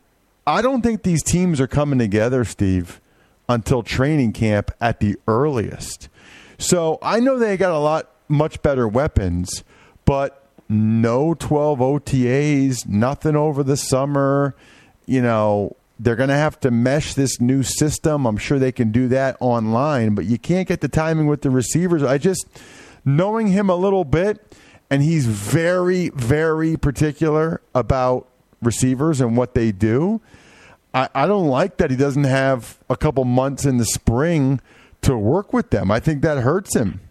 I 0.48 0.62
don't 0.62 0.82
think 0.82 1.04
these 1.04 1.24
teams 1.24 1.60
are 1.60 1.68
coming 1.68 2.00
together, 2.00 2.44
Steve, 2.46 3.00
until 3.48 3.84
training 3.84 4.34
camp 4.34 4.72
at 4.80 5.00
the 5.00 5.18
earliest. 5.28 6.10
So 6.58 6.98
I 7.02 7.20
know 7.20 7.38
they 7.38 7.58
got 7.58 7.72
a 7.72 7.80
lot 7.80 8.10
much 8.28 8.62
better 8.62 8.88
weapons, 8.88 9.64
but 10.06 10.43
no 10.74 11.34
12 11.34 11.80
OTAs, 11.80 12.88
nothing 12.88 13.36
over 13.36 13.64
the 13.64 13.78
summer. 13.78 14.56
You 15.06 15.22
know, 15.22 15.76
they're 16.00 16.16
going 16.16 16.30
to 16.30 16.36
have 16.36 16.60
to 16.62 16.72
mesh 16.72 17.14
this 17.14 17.40
new 17.40 17.64
system. 17.64 18.26
I'm 18.26 18.38
sure 18.38 18.60
they 18.60 18.72
can 18.72 18.92
do 18.92 19.08
that 19.10 19.38
online, 19.40 20.16
but 20.16 20.26
you 20.26 20.38
can't 20.38 20.68
get 20.68 20.82
the 20.82 20.88
timing 20.88 21.28
with 21.28 21.42
the 21.42 21.50
receivers. 21.50 22.04
I 22.04 22.18
just, 22.18 22.48
knowing 23.06 23.48
him 23.48 23.70
a 23.70 23.76
little 23.76 24.04
bit, 24.04 24.56
and 24.90 25.02
he's 25.02 25.26
very, 25.26 26.10
very 26.10 26.78
particular 26.78 27.62
about 27.74 28.28
receivers 28.62 29.22
and 29.22 29.38
what 29.38 29.54
they 29.54 29.72
do. 29.72 30.22
I, 30.94 31.10
I 31.14 31.28
don't 31.28 31.48
like 31.48 31.78
that 31.78 31.90
he 31.92 31.98
doesn't 31.98 32.26
have 32.26 32.80
a 32.90 32.98
couple 32.98 33.26
months 33.26 33.66
in 33.66 33.78
the 33.78 33.86
spring 33.86 34.62
to 35.02 35.18
work 35.18 35.54
with 35.54 35.70
them. 35.70 35.92
I 35.92 36.00
think 36.00 36.22
that 36.22 36.40
hurts 36.40 36.76
him. 36.76 37.02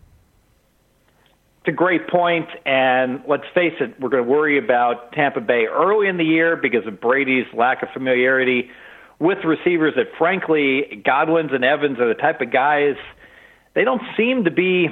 It's 1.65 1.69
a 1.69 1.77
great 1.77 2.09
point, 2.09 2.49
and 2.67 3.23
let's 3.29 3.45
face 3.55 3.75
it, 3.81 3.99
we're 4.01 4.09
going 4.09 4.25
to 4.25 4.29
worry 4.29 4.59
about 4.59 5.13
Tampa 5.13 5.41
Bay 5.41 5.67
early 5.67 6.09
in 6.09 6.17
the 6.17 6.25
year 6.25 6.57
because 6.57 6.87
of 6.87 7.01
Brady's 7.01 7.47
lack 7.55 7.83
of 7.85 7.89
familiarity 7.95 8.71
with 9.21 9.39
receivers. 9.45 9.95
That 9.95 10.07
frankly, 10.19 11.03
Godwin's 11.05 11.53
and 11.53 11.65
Evans 11.65 12.01
are 12.01 12.09
the 12.09 12.21
type 12.21 12.41
of 12.41 12.53
guys 12.53 12.97
they 13.75 13.85
don't 13.85 14.03
seem 14.17 14.45
to 14.45 14.51
be 14.51 14.89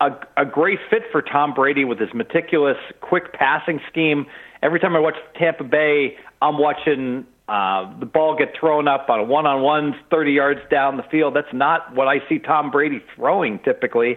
a, 0.00 0.10
a 0.36 0.44
great 0.44 0.78
fit 0.90 1.02
for 1.12 1.22
Tom 1.22 1.54
Brady 1.54 1.84
with 1.84 1.98
his 1.98 2.12
meticulous, 2.12 2.76
quick 3.00 3.32
passing 3.32 3.80
scheme. 3.88 4.26
Every 4.62 4.80
time 4.80 4.96
I 4.96 4.98
watch 4.98 5.14
Tampa 5.38 5.64
Bay, 5.64 6.16
I'm 6.42 6.58
watching 6.58 7.26
uh, 7.48 7.98
the 8.00 8.06
ball 8.06 8.36
get 8.36 8.54
thrown 8.58 8.88
up 8.88 9.08
on 9.08 9.20
a 9.20 9.24
one-on-ones 9.24 9.94
30 10.10 10.32
yards 10.32 10.60
down 10.70 10.96
the 10.96 11.04
field. 11.04 11.36
That's 11.36 11.52
not 11.52 11.94
what 11.94 12.08
I 12.08 12.26
see 12.28 12.38
Tom 12.38 12.70
Brady 12.70 13.02
throwing 13.14 13.60
typically. 13.60 14.16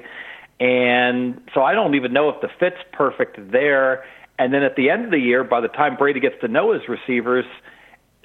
And 0.60 1.42
so 1.54 1.62
I 1.62 1.74
don't 1.74 1.96
even 1.96 2.14
know 2.14 2.30
if 2.30 2.42
the 2.42 2.50
fit's 2.60 2.82
perfect 2.92 3.52
there. 3.52 4.06
And 4.40 4.54
then 4.54 4.64
at 4.64 4.76
the 4.76 4.90
end 4.90 5.06
of 5.06 5.12
the 5.12 5.20
year, 5.20 5.44
by 5.44 5.62
the 5.62 5.68
time 5.68 5.98
Brady 5.98 6.20
gets 6.20 6.40
to 6.42 6.48
know 6.48 6.74
his 6.74 6.88
receivers, 6.88 7.46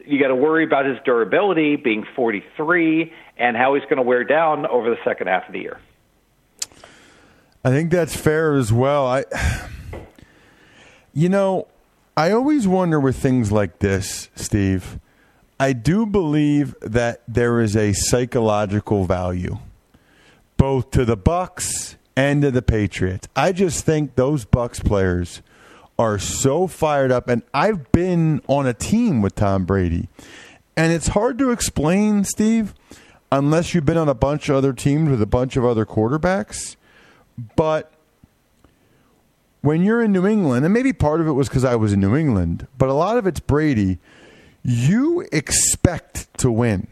you 0.05 0.19
got 0.21 0.29
to 0.29 0.37
worry 0.37 0.65
about 0.65 0.87
his 0.87 0.99
durability, 1.05 1.77
being 1.77 2.05
43, 2.17 3.13
and 3.37 3.57
how 3.57 3.75
he's 3.75 3.85
going 3.85 3.97
to 3.97 4.03
wear 4.03 4.25
down 4.25 4.67
over 4.67 4.91
the 4.91 4.99
second 5.05 5.29
half 5.29 5.47
of 5.47 5.53
the 5.53 5.61
year. 5.61 5.79
I 7.65 7.71
think 7.71 7.91
that's 7.91 8.17
fair 8.17 8.55
as 8.55 8.73
well. 8.73 9.07
I, 9.07 9.25
you 11.15 11.29
know, 11.29 11.69
I 12.17 12.33
always 12.33 12.67
wonder 12.67 12.99
with 12.99 13.17
things 13.17 13.53
like 13.53 13.79
this, 13.79 14.29
Steve. 14.35 14.99
I 15.61 15.73
do 15.73 16.05
believe 16.05 16.75
that 16.81 17.23
there 17.29 17.61
is 17.61 17.77
a 17.77 17.93
psychological 17.93 19.05
value, 19.05 19.59
both 20.57 20.91
to 20.91 21.05
the 21.05 21.17
Bucs 21.17 21.95
and 22.17 22.43
to 22.43 22.51
the 22.51 22.63
Patriots. 22.63 23.29
I 23.35 23.53
just 23.53 23.85
think 23.85 24.15
those 24.15 24.45
Bucs 24.45 24.85
players 24.85 25.43
are 25.99 26.19
so 26.19 26.67
fired 26.67 27.13
up, 27.13 27.29
and 27.29 27.43
I've 27.53 27.93
been 27.93 28.43
on 28.47 28.67
a 28.67 28.75
team 28.75 29.23
with 29.23 29.35
Tom 29.35 29.65
Brady, 29.65 30.09
and 30.77 30.93
it's 30.93 31.09
hard 31.09 31.39
to 31.39 31.51
explain, 31.51 32.25
Steve, 32.25 32.75
unless 33.31 33.75
you've 33.75 33.87
been 33.87 33.97
on 33.97 34.09
a 34.09 34.15
bunch 34.15 34.49
of 34.49 34.57
other 34.57 34.73
teams 34.73 35.11
with 35.11 35.23
a 35.23 35.27
bunch 35.27 35.57
of 35.57 35.65
other 35.65 35.87
quarterbacks. 35.87 36.77
But 37.57 37.93
when 39.61 39.83
you're 39.83 40.03
in 40.03 40.13
New 40.13 40.27
England, 40.27 40.65
and 40.65 40.75
maybe 40.75 40.93
part 40.93 41.21
of 41.21 41.27
it 41.27 41.33
was 41.33 41.49
because 41.49 41.65
I 41.65 41.77
was 41.77 41.93
in 41.93 42.01
New 42.01 42.17
England, 42.17 42.67
but 42.79 42.89
a 42.89 42.95
lot 42.95 43.17
of 43.17 43.27
it's 43.27 43.41
Brady, 43.41 43.99
you 44.63 45.27
expect 45.33 46.33
to 46.39 46.51
win. 46.51 46.89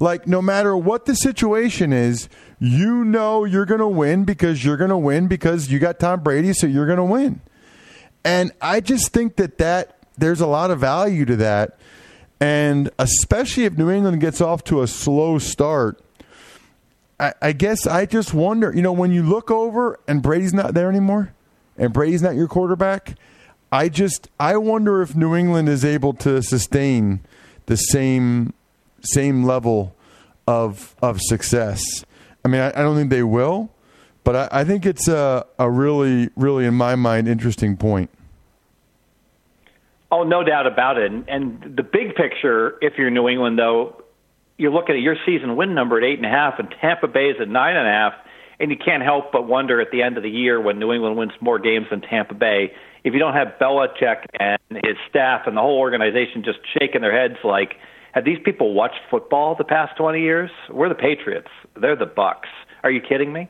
Like, 0.00 0.26
no 0.26 0.40
matter 0.40 0.74
what 0.76 1.04
the 1.04 1.14
situation 1.14 1.92
is, 1.92 2.28
you 2.58 3.04
know 3.04 3.44
you're 3.44 3.66
going 3.66 3.80
to 3.80 3.88
win 3.88 4.24
because 4.24 4.64
you're 4.64 4.78
going 4.78 4.90
to 4.90 4.96
win 4.96 5.28
because 5.28 5.70
you 5.70 5.78
got 5.78 6.00
Tom 6.00 6.22
Brady, 6.22 6.54
so 6.54 6.66
you're 6.66 6.86
going 6.86 6.96
to 6.96 7.04
win. 7.04 7.40
And 8.24 8.52
I 8.60 8.80
just 8.80 9.12
think 9.12 9.36
that 9.36 9.58
that 9.58 9.98
there's 10.16 10.40
a 10.40 10.46
lot 10.46 10.70
of 10.70 10.80
value 10.80 11.24
to 11.26 11.36
that. 11.36 11.78
And 12.40 12.90
especially 12.98 13.64
if 13.66 13.76
New 13.76 13.90
England 13.90 14.20
gets 14.20 14.40
off 14.40 14.64
to 14.64 14.80
a 14.80 14.86
slow 14.86 15.38
start, 15.38 16.02
I, 17.18 17.34
I 17.42 17.52
guess 17.52 17.86
I 17.86 18.06
just 18.06 18.32
wonder, 18.32 18.72
you 18.74 18.80
know, 18.80 18.92
when 18.92 19.12
you 19.12 19.22
look 19.22 19.50
over 19.50 20.00
and 20.08 20.22
Brady's 20.22 20.54
not 20.54 20.72
there 20.72 20.88
anymore 20.88 21.34
and 21.76 21.92
Brady's 21.92 22.22
not 22.22 22.34
your 22.34 22.48
quarterback, 22.48 23.16
I 23.70 23.90
just 23.90 24.30
I 24.40 24.56
wonder 24.56 25.02
if 25.02 25.14
New 25.14 25.36
England 25.36 25.68
is 25.68 25.84
able 25.84 26.14
to 26.14 26.42
sustain 26.42 27.20
the 27.66 27.76
same 27.76 28.54
same 29.02 29.44
level 29.44 29.94
of 30.46 30.94
of 31.02 31.20
success. 31.20 31.82
I 32.44 32.48
mean, 32.48 32.60
I, 32.60 32.68
I 32.68 32.82
don't 32.82 32.96
think 32.96 33.10
they 33.10 33.22
will, 33.22 33.70
but 34.24 34.36
I, 34.36 34.60
I 34.60 34.64
think 34.64 34.86
it's 34.86 35.08
a, 35.08 35.44
a 35.58 35.70
really, 35.70 36.30
really, 36.36 36.64
in 36.64 36.74
my 36.74 36.94
mind, 36.94 37.28
interesting 37.28 37.76
point. 37.76 38.10
Oh, 40.10 40.24
no 40.24 40.42
doubt 40.42 40.66
about 40.66 40.98
it. 40.98 41.12
And, 41.28 41.76
the 41.76 41.82
big 41.82 42.16
picture, 42.16 42.76
if 42.80 42.94
you're 42.98 43.10
New 43.10 43.28
England, 43.28 43.58
though, 43.58 44.02
you're 44.56 44.72
looking 44.72 44.96
at 44.96 45.02
your 45.02 45.16
season 45.24 45.54
win 45.56 45.74
number 45.74 45.98
at 45.98 46.04
eight 46.04 46.18
and 46.18 46.26
a 46.26 46.30
half, 46.30 46.58
and 46.58 46.74
Tampa 46.80 47.06
Bay 47.06 47.26
is 47.26 47.36
at 47.40 47.48
nine 47.48 47.76
and 47.76 47.86
a 47.86 47.90
half, 47.90 48.12
and 48.58 48.70
you 48.70 48.76
can't 48.76 49.02
help 49.02 49.32
but 49.32 49.46
wonder 49.46 49.80
at 49.80 49.90
the 49.90 50.02
end 50.02 50.16
of 50.16 50.22
the 50.22 50.30
year 50.30 50.60
when 50.60 50.78
New 50.78 50.92
England 50.92 51.16
wins 51.16 51.32
more 51.40 51.58
games 51.58 51.86
than 51.90 52.00
Tampa 52.00 52.34
Bay, 52.34 52.72
if 53.04 53.14
you 53.14 53.18
don't 53.18 53.34
have 53.34 53.54
Belichick 53.60 54.26
and 54.38 54.58
his 54.70 54.96
staff 55.08 55.46
and 55.46 55.56
the 55.56 55.60
whole 55.60 55.78
organization 55.78 56.42
just 56.44 56.58
shaking 56.78 57.00
their 57.00 57.16
heads 57.16 57.38
like, 57.44 57.76
have 58.12 58.24
these 58.24 58.38
people 58.44 58.74
watched 58.74 59.00
football 59.10 59.54
the 59.56 59.64
past 59.64 59.96
20 59.96 60.20
years? 60.20 60.50
We're 60.70 60.88
the 60.88 60.94
Patriots. 60.94 61.48
They're 61.80 61.96
the 61.96 62.06
Bucs. 62.06 62.48
Are 62.82 62.90
you 62.90 63.00
kidding 63.00 63.32
me? 63.32 63.48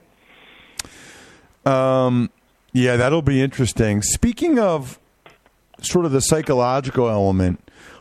Um, 1.65 2.31
yeah, 2.73 2.97
that'll 2.97 3.23
be 3.23 3.43
interesting. 3.43 4.03
Speaking 4.03 4.59
of 4.59 4.99
sort 5.83 6.05
of 6.05 6.13
the 6.13 6.21
psychological 6.21 7.09
element, 7.09 7.61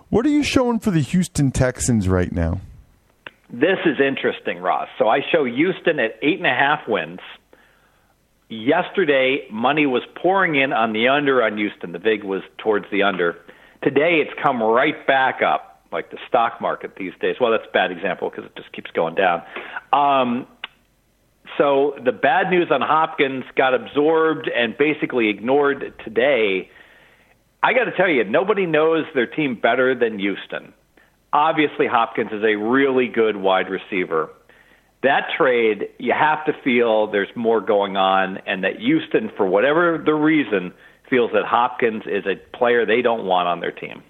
what 0.10 0.26
are 0.26 0.30
you 0.30 0.44
showing 0.44 0.80
for 0.80 0.92
the 0.92 1.02
Houston 1.02 1.52
Texans 1.52 2.10
right 2.10 2.32
now? 2.32 2.62
This 3.52 3.80
is 3.86 4.00
interesting, 4.00 4.60
Ross. 4.60 4.88
So 4.98 5.08
I 5.08 5.22
show 5.32 5.46
Houston 5.46 6.00
at 6.00 6.16
eight 6.22 6.38
and 6.38 6.46
a 6.46 6.54
half 6.54 6.88
wins. 6.88 7.20
Yesterday, 8.48 9.48
money 9.52 9.86
was 9.86 10.04
pouring 10.16 10.56
in 10.56 10.74
on 10.74 10.94
the 10.94 11.08
under 11.08 11.44
on 11.44 11.58
Houston. 11.58 11.92
The 11.92 12.00
vig 12.00 12.24
was 12.24 12.42
towards 12.58 12.86
the 12.92 13.04
under. 13.04 13.38
Today, 13.84 14.24
it's 14.26 14.34
come 14.44 14.62
right 14.62 15.06
back 15.06 15.42
up, 15.42 15.69
like 15.92 16.12
the 16.12 16.18
stock 16.28 16.62
market 16.62 16.96
these 16.98 17.14
days. 17.20 17.36
Well, 17.40 17.52
that's 17.52 17.66
a 17.68 17.72
bad 17.72 17.92
example 17.92 18.30
because 18.30 18.46
it 18.46 18.56
just 18.56 18.72
keeps 18.74 18.92
going 18.92 19.16
down. 19.16 19.44
Um, 19.92 20.48
so 21.58 21.96
the 22.04 22.12
bad 22.12 22.50
news 22.50 22.68
on 22.72 22.82
Hopkins 22.82 23.44
got 23.56 23.74
absorbed 23.74 24.50
and 24.50 24.78
basically 24.78 25.30
ignored 25.30 25.94
today. 26.04 26.70
I 27.62 27.74
got 27.74 27.86
to 27.86 27.92
tell 27.92 28.10
you, 28.10 28.24
nobody 28.24 28.66
knows 28.66 29.06
their 29.14 29.28
team 29.28 29.60
better 29.60 29.96
than 29.96 30.20
Houston. 30.20 30.74
Obviously, 31.34 31.88
Hopkins 31.88 32.32
is 32.32 32.44
a 32.44 32.56
really 32.56 33.08
good 33.08 33.36
wide 33.36 33.70
receiver. 33.70 34.30
That 35.04 35.30
trade, 35.38 35.90
you 35.98 36.14
have 36.14 36.46
to 36.46 36.54
feel 36.64 37.08
there's 37.12 37.30
more 37.36 37.62
going 37.62 37.98
on, 37.98 38.38
and 38.46 38.64
that 38.64 38.80
Houston, 38.80 39.32
for 39.36 39.46
whatever 39.46 40.02
the 40.04 40.14
reason, 40.14 40.74
feels 41.10 41.32
that 41.34 41.46
Hopkins 41.46 42.04
is 42.06 42.26
a 42.26 42.36
player 42.58 42.86
they 42.86 43.02
don't 43.02 43.26
want 43.26 43.48
on 43.48 43.60
their 43.60 43.72
team. 43.72 44.04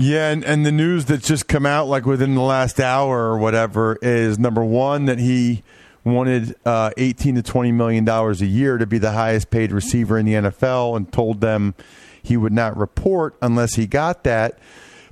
Yeah, 0.00 0.30
and, 0.30 0.44
and 0.44 0.64
the 0.64 0.70
news 0.70 1.06
that's 1.06 1.26
just 1.26 1.48
come 1.48 1.66
out 1.66 1.88
like 1.88 2.06
within 2.06 2.36
the 2.36 2.40
last 2.40 2.78
hour 2.78 3.32
or 3.32 3.36
whatever 3.36 3.98
is 4.00 4.38
number 4.38 4.64
one 4.64 5.06
that 5.06 5.18
he 5.18 5.64
wanted 6.04 6.54
uh, 6.64 6.92
18 6.96 7.34
to 7.34 7.42
20 7.42 7.72
million 7.72 8.04
dollars 8.04 8.40
a 8.40 8.46
year 8.46 8.78
to 8.78 8.86
be 8.86 8.98
the 8.98 9.10
highest 9.10 9.50
paid 9.50 9.72
receiver 9.72 10.16
in 10.16 10.24
the 10.24 10.34
NFL 10.34 10.96
and 10.96 11.12
told 11.12 11.40
them 11.40 11.74
he 12.22 12.36
would 12.36 12.52
not 12.52 12.76
report 12.76 13.34
unless 13.42 13.74
he 13.74 13.88
got 13.88 14.22
that. 14.22 14.56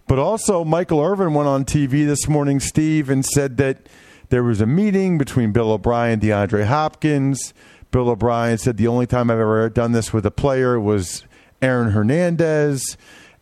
But 0.07 0.21
also, 0.21 0.65
Michael 0.65 1.03
Irvin 1.03 1.35
went 1.35 1.49
on 1.49 1.65
TV 1.65 2.07
this 2.07 2.29
morning, 2.29 2.61
Steve, 2.61 3.11
and 3.11 3.27
said 3.27 3.57
that 3.57 3.89
there 4.29 4.45
was 4.45 4.61
a 4.61 4.67
meeting 4.67 5.19
between 5.19 5.51
Bill 5.51 5.73
O'Brien, 5.73 6.21
DeAndre 6.21 6.65
Hopkins. 6.65 7.53
Bill 7.91 8.09
O'Brien 8.09 8.57
said 8.57 8.77
the 8.77 8.87
only 8.87 9.09
time 9.09 9.33
I've 9.33 9.41
ever 9.41 9.69
done 9.69 9.91
this 9.91 10.13
with 10.13 10.25
a 10.25 10.31
player 10.31 10.79
was 10.79 11.25
Aaron 11.61 11.91
Hernandez 11.91 12.97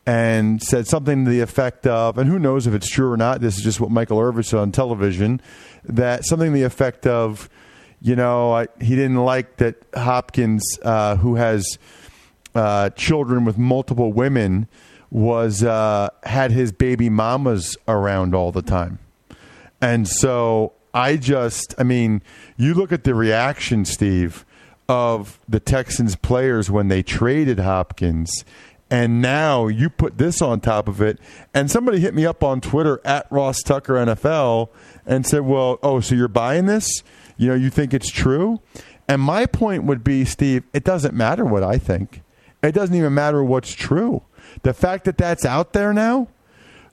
and 0.06 0.62
said 0.62 0.86
something 0.86 1.24
to 1.24 1.30
the 1.30 1.40
effect 1.40 1.86
of, 1.86 2.18
and 2.18 2.28
who 2.28 2.38
knows 2.38 2.66
if 2.66 2.74
it's 2.74 2.90
true 2.90 3.10
or 3.10 3.16
not, 3.16 3.40
this 3.40 3.56
is 3.56 3.64
just 3.64 3.80
what 3.80 3.90
Michael 3.90 4.20
Irvin 4.20 4.42
said 4.42 4.60
on 4.60 4.72
television, 4.72 5.40
that 5.84 6.26
something 6.26 6.50
to 6.50 6.54
the 6.54 6.64
effect 6.64 7.06
of, 7.06 7.48
you 8.02 8.14
know, 8.14 8.52
I, 8.52 8.68
he 8.80 8.96
didn't 8.96 9.24
like 9.24 9.56
that 9.56 9.76
Hopkins, 9.94 10.62
uh, 10.82 11.16
who 11.16 11.36
has 11.36 11.78
uh, 12.54 12.90
children 12.90 13.44
with 13.44 13.56
multiple 13.56 14.12
women, 14.12 14.68
was 15.10 15.62
uh, 15.62 16.10
had 16.24 16.50
his 16.50 16.72
baby 16.72 17.08
mamas 17.08 17.76
around 17.88 18.34
all 18.34 18.52
the 18.52 18.62
time, 18.62 18.98
and 19.80 20.06
so 20.08 20.72
I 20.92 21.16
just, 21.16 21.74
I 21.78 21.82
mean, 21.82 22.22
you 22.56 22.74
look 22.74 22.92
at 22.92 23.04
the 23.04 23.14
reaction, 23.14 23.84
Steve, 23.84 24.44
of 24.88 25.40
the 25.48 25.60
Texans 25.60 26.14
players 26.14 26.70
when 26.70 26.88
they 26.88 27.02
traded 27.02 27.58
Hopkins. 27.58 28.44
And 28.94 29.20
now 29.20 29.66
you 29.66 29.90
put 29.90 30.18
this 30.18 30.40
on 30.40 30.60
top 30.60 30.86
of 30.86 31.02
it. 31.02 31.18
And 31.52 31.68
somebody 31.68 31.98
hit 31.98 32.14
me 32.14 32.24
up 32.24 32.44
on 32.44 32.60
Twitter 32.60 33.00
at 33.04 33.26
Ross 33.28 33.60
Tucker 33.60 33.94
NFL 33.94 34.68
and 35.04 35.26
said, 35.26 35.40
Well, 35.40 35.80
oh, 35.82 35.98
so 35.98 36.14
you're 36.14 36.28
buying 36.28 36.66
this? 36.66 37.02
You 37.36 37.48
know, 37.48 37.54
you 37.56 37.70
think 37.70 37.92
it's 37.92 38.08
true? 38.08 38.60
And 39.08 39.20
my 39.20 39.46
point 39.46 39.82
would 39.82 40.04
be, 40.04 40.24
Steve, 40.24 40.62
it 40.72 40.84
doesn't 40.84 41.12
matter 41.12 41.44
what 41.44 41.64
I 41.64 41.76
think. 41.76 42.22
It 42.62 42.70
doesn't 42.70 42.94
even 42.94 43.12
matter 43.12 43.42
what's 43.42 43.72
true. 43.72 44.22
The 44.62 44.72
fact 44.72 45.06
that 45.06 45.18
that's 45.18 45.44
out 45.44 45.72
there 45.72 45.92
now, 45.92 46.28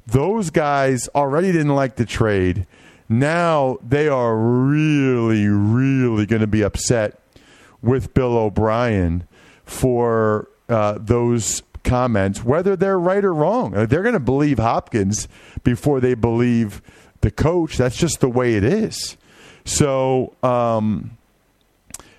those 0.08 0.50
guys 0.50 1.08
already 1.10 1.52
didn't 1.52 1.76
like 1.76 1.98
the 1.98 2.08
trade. 2.08 2.66
Now 3.10 3.78
they 3.88 4.08
are 4.08 4.36
really, 4.36 5.48
really 5.48 6.26
going 6.26 6.42
to 6.42 6.48
be 6.48 6.64
upset 6.64 7.22
with 7.80 8.16
Bill 8.16 8.36
O'Brien 8.36 9.28
for 9.66 10.50
uh, 10.68 10.98
those 11.00 11.62
comments, 11.84 12.44
whether 12.44 12.76
they're 12.76 13.00
right 13.00 13.24
or 13.24 13.34
wrong. 13.34 13.76
Uh, 13.76 13.86
They're 13.86 14.04
going 14.04 14.13
to 14.13 14.20
believe 14.20 14.60
Hopkins 14.60 15.28
before 15.63 16.00
they 16.00 16.13
believe 16.13 16.82
the 17.22 17.32
coach. 17.32 17.78
That's 17.78 17.98
just 17.98 18.20
the 18.20 18.30
way 18.30 18.56
it 18.56 18.63
is. 18.63 19.17
So 19.65 20.34
um, 20.44 21.17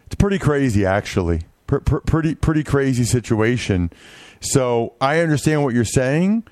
it's 0.07 0.15
pretty 0.17 0.39
crazy, 0.39 0.87
actually. 0.87 1.43
Pr- 1.67 1.79
pretty 1.79 2.35
pretty 2.35 2.63
crazy 2.65 3.05
situation. 3.05 3.91
So 4.41 4.93
I 5.01 5.21
understand 5.21 5.65
what 5.65 5.75
you're 5.75 5.85
saying, 5.85 6.45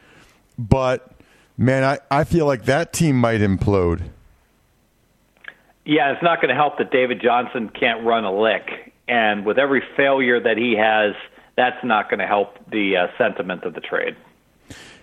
but 0.58 1.12
man, 1.58 1.84
I, 1.84 1.98
I 2.10 2.24
feel 2.24 2.46
like 2.46 2.64
that 2.64 2.92
team 2.92 3.16
might 3.16 3.40
implode. 3.40 4.02
Yeah, 5.84 6.12
it's 6.12 6.22
not 6.22 6.40
going 6.40 6.50
to 6.50 6.54
help 6.54 6.78
that 6.78 6.90
David 6.90 7.20
Johnson 7.20 7.68
can't 7.68 8.04
run 8.04 8.24
a 8.24 8.32
lick, 8.32 8.92
and 9.08 9.44
with 9.44 9.58
every 9.58 9.82
failure 9.96 10.40
that 10.40 10.56
he 10.56 10.76
has, 10.76 11.14
that's 11.60 11.84
not 11.84 12.08
going 12.08 12.20
to 12.20 12.26
help 12.26 12.58
the 12.70 12.96
uh, 12.96 13.06
sentiment 13.18 13.64
of 13.64 13.74
the 13.74 13.82
trade. 13.82 14.16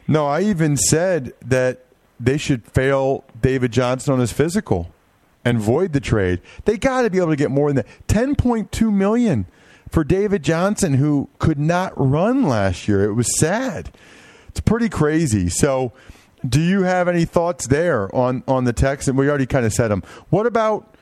No, 0.07 0.25
I 0.25 0.41
even 0.41 0.75
said 0.75 1.33
that 1.45 1.85
they 2.19 2.37
should 2.37 2.65
fail 2.65 3.23
David 3.39 3.71
Johnson 3.71 4.13
on 4.13 4.19
his 4.19 4.31
physical 4.31 4.91
and 5.45 5.59
void 5.59 5.93
the 5.93 5.99
trade, 5.99 6.41
they 6.65 6.75
got 6.75 7.03
to 7.03 7.11
be 7.11 7.19
able 7.19 7.29
to 7.29 7.35
get 7.35 7.51
more 7.51 7.71
than 7.71 7.75
that. 7.77 7.87
10.2 8.07 8.91
million 8.91 9.45
for 9.89 10.03
David 10.03 10.41
Johnson, 10.41 10.95
who 10.95 11.29
could 11.37 11.59
not 11.59 11.93
run 11.95 12.43
last 12.43 12.87
year. 12.87 13.03
It 13.03 13.13
was 13.13 13.39
sad. 13.39 13.91
It's 14.47 14.59
pretty 14.59 14.89
crazy. 14.89 15.49
So, 15.49 15.93
do 16.47 16.59
you 16.59 16.83
have 16.83 17.07
any 17.07 17.25
thoughts 17.25 17.67
there 17.67 18.13
on 18.15 18.43
on 18.47 18.63
the 18.63 18.73
text? 18.73 19.07
And 19.07 19.17
we 19.17 19.29
already 19.29 19.45
kind 19.45 19.65
of 19.65 19.73
said 19.73 19.89
them. 19.89 20.03
What 20.29 20.47
about 20.47 20.96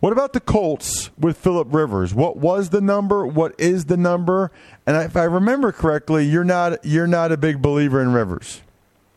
what 0.00 0.12
about 0.12 0.32
the 0.32 0.40
Colts 0.40 1.10
with 1.18 1.36
Philip 1.36 1.68
Rivers? 1.72 2.14
What 2.14 2.38
was 2.38 2.70
the 2.70 2.80
number? 2.80 3.26
What 3.26 3.54
is 3.58 3.84
the 3.84 3.96
number? 3.96 4.50
And 4.86 4.96
if 4.96 5.16
I 5.16 5.24
remember 5.24 5.72
correctly, 5.72 6.24
you're 6.24 6.44
not 6.44 6.84
you're 6.84 7.06
not 7.06 7.32
a 7.32 7.36
big 7.36 7.60
believer 7.62 8.00
in 8.00 8.12
Rivers. 8.12 8.62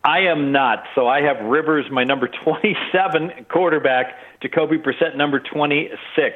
I 0.03 0.19
am 0.21 0.51
not. 0.51 0.83
So 0.95 1.07
I 1.07 1.21
have 1.21 1.45
Rivers, 1.45 1.85
my 1.89 2.03
number 2.03 2.27
27 2.27 3.45
quarterback, 3.49 4.17
Jacoby 4.41 4.77
Brissett, 4.77 5.15
number 5.15 5.39
26. 5.39 6.35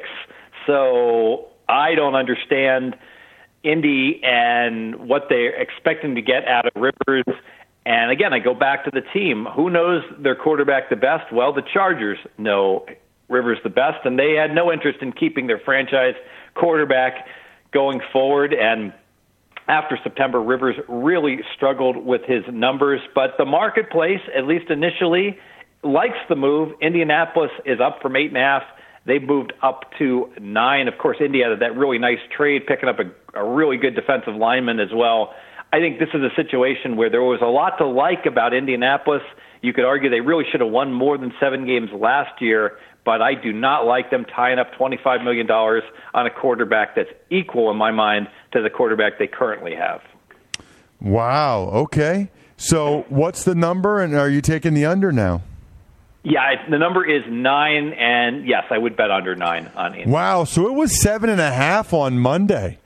So 0.66 1.48
I 1.68 1.94
don't 1.94 2.14
understand 2.14 2.96
Indy 3.62 4.22
and 4.24 5.08
what 5.08 5.26
they're 5.28 5.54
expecting 5.54 6.14
to 6.14 6.22
get 6.22 6.46
out 6.46 6.66
of 6.66 6.72
Rivers. 6.74 7.24
And 7.84 8.10
again, 8.10 8.32
I 8.32 8.38
go 8.38 8.54
back 8.54 8.84
to 8.84 8.90
the 8.90 9.02
team. 9.12 9.46
Who 9.54 9.68
knows 9.68 10.02
their 10.18 10.34
quarterback 10.34 10.88
the 10.88 10.96
best? 10.96 11.30
Well, 11.30 11.52
the 11.52 11.62
Chargers 11.62 12.18
know 12.38 12.86
Rivers 13.28 13.58
the 13.62 13.70
best, 13.70 14.04
and 14.04 14.18
they 14.18 14.32
had 14.32 14.54
no 14.54 14.72
interest 14.72 14.98
in 15.02 15.12
keeping 15.12 15.46
their 15.46 15.58
franchise 15.58 16.14
quarterback 16.54 17.26
going 17.72 18.00
forward. 18.12 18.54
And 18.54 18.92
after 19.68 19.98
September, 20.02 20.42
Rivers 20.42 20.76
really 20.88 21.40
struggled 21.54 21.96
with 21.96 22.22
his 22.26 22.42
numbers, 22.50 23.00
but 23.14 23.34
the 23.36 23.44
marketplace, 23.44 24.20
at 24.36 24.46
least 24.46 24.70
initially, 24.70 25.38
likes 25.82 26.18
the 26.28 26.36
move. 26.36 26.72
Indianapolis 26.80 27.50
is 27.66 27.78
up 27.80 28.00
from 28.00 28.16
eight 28.16 28.28
and 28.28 28.36
a 28.38 28.40
half. 28.40 28.62
They 29.06 29.18
moved 29.18 29.52
up 29.62 29.84
to 29.98 30.30
nine. 30.40 30.88
Of 30.88 30.98
course, 30.98 31.18
Indy 31.20 31.42
had 31.42 31.60
that 31.60 31.76
really 31.76 31.98
nice 31.98 32.18
trade, 32.34 32.66
picking 32.66 32.88
up 32.88 32.96
a, 32.98 33.38
a 33.38 33.44
really 33.48 33.76
good 33.76 33.94
defensive 33.94 34.34
lineman 34.34 34.80
as 34.80 34.90
well. 34.94 35.34
I 35.72 35.80
think 35.80 35.98
this 35.98 36.08
is 36.14 36.22
a 36.22 36.34
situation 36.34 36.96
where 36.96 37.10
there 37.10 37.22
was 37.22 37.40
a 37.42 37.46
lot 37.46 37.76
to 37.78 37.86
like 37.86 38.26
about 38.26 38.54
Indianapolis. 38.54 39.22
You 39.62 39.72
could 39.72 39.84
argue 39.84 40.10
they 40.10 40.20
really 40.20 40.44
should 40.50 40.60
have 40.60 40.70
won 40.70 40.92
more 40.92 41.18
than 41.18 41.32
seven 41.40 41.66
games 41.66 41.90
last 41.92 42.40
year, 42.40 42.78
but 43.04 43.22
I 43.22 43.34
do 43.34 43.52
not 43.52 43.86
like 43.86 44.10
them 44.10 44.24
tying 44.24 44.58
up 44.58 44.72
$25 44.78 45.24
million 45.24 45.50
on 45.50 46.26
a 46.26 46.30
quarterback 46.30 46.94
that's 46.94 47.10
equal, 47.30 47.70
in 47.70 47.76
my 47.76 47.90
mind, 47.90 48.28
to 48.52 48.62
the 48.62 48.70
quarterback 48.70 49.18
they 49.18 49.26
currently 49.26 49.74
have. 49.74 50.00
Wow. 51.00 51.70
Okay. 51.72 52.30
So 52.56 53.06
what's 53.08 53.44
the 53.44 53.54
number, 53.54 54.02
and 54.02 54.14
are 54.14 54.28
you 54.28 54.40
taking 54.40 54.74
the 54.74 54.84
under 54.84 55.12
now? 55.12 55.42
Yeah, 56.24 56.68
the 56.68 56.78
number 56.78 57.04
is 57.04 57.22
nine, 57.28 57.92
and 57.92 58.46
yes, 58.46 58.64
I 58.70 58.78
would 58.78 58.96
bet 58.96 59.10
under 59.10 59.36
nine 59.36 59.70
on 59.76 59.94
Indy. 59.94 60.10
Wow. 60.10 60.44
So 60.44 60.66
it 60.66 60.74
was 60.74 61.00
seven 61.00 61.30
and 61.30 61.40
a 61.40 61.52
half 61.52 61.92
on 61.92 62.18
Monday. 62.18 62.78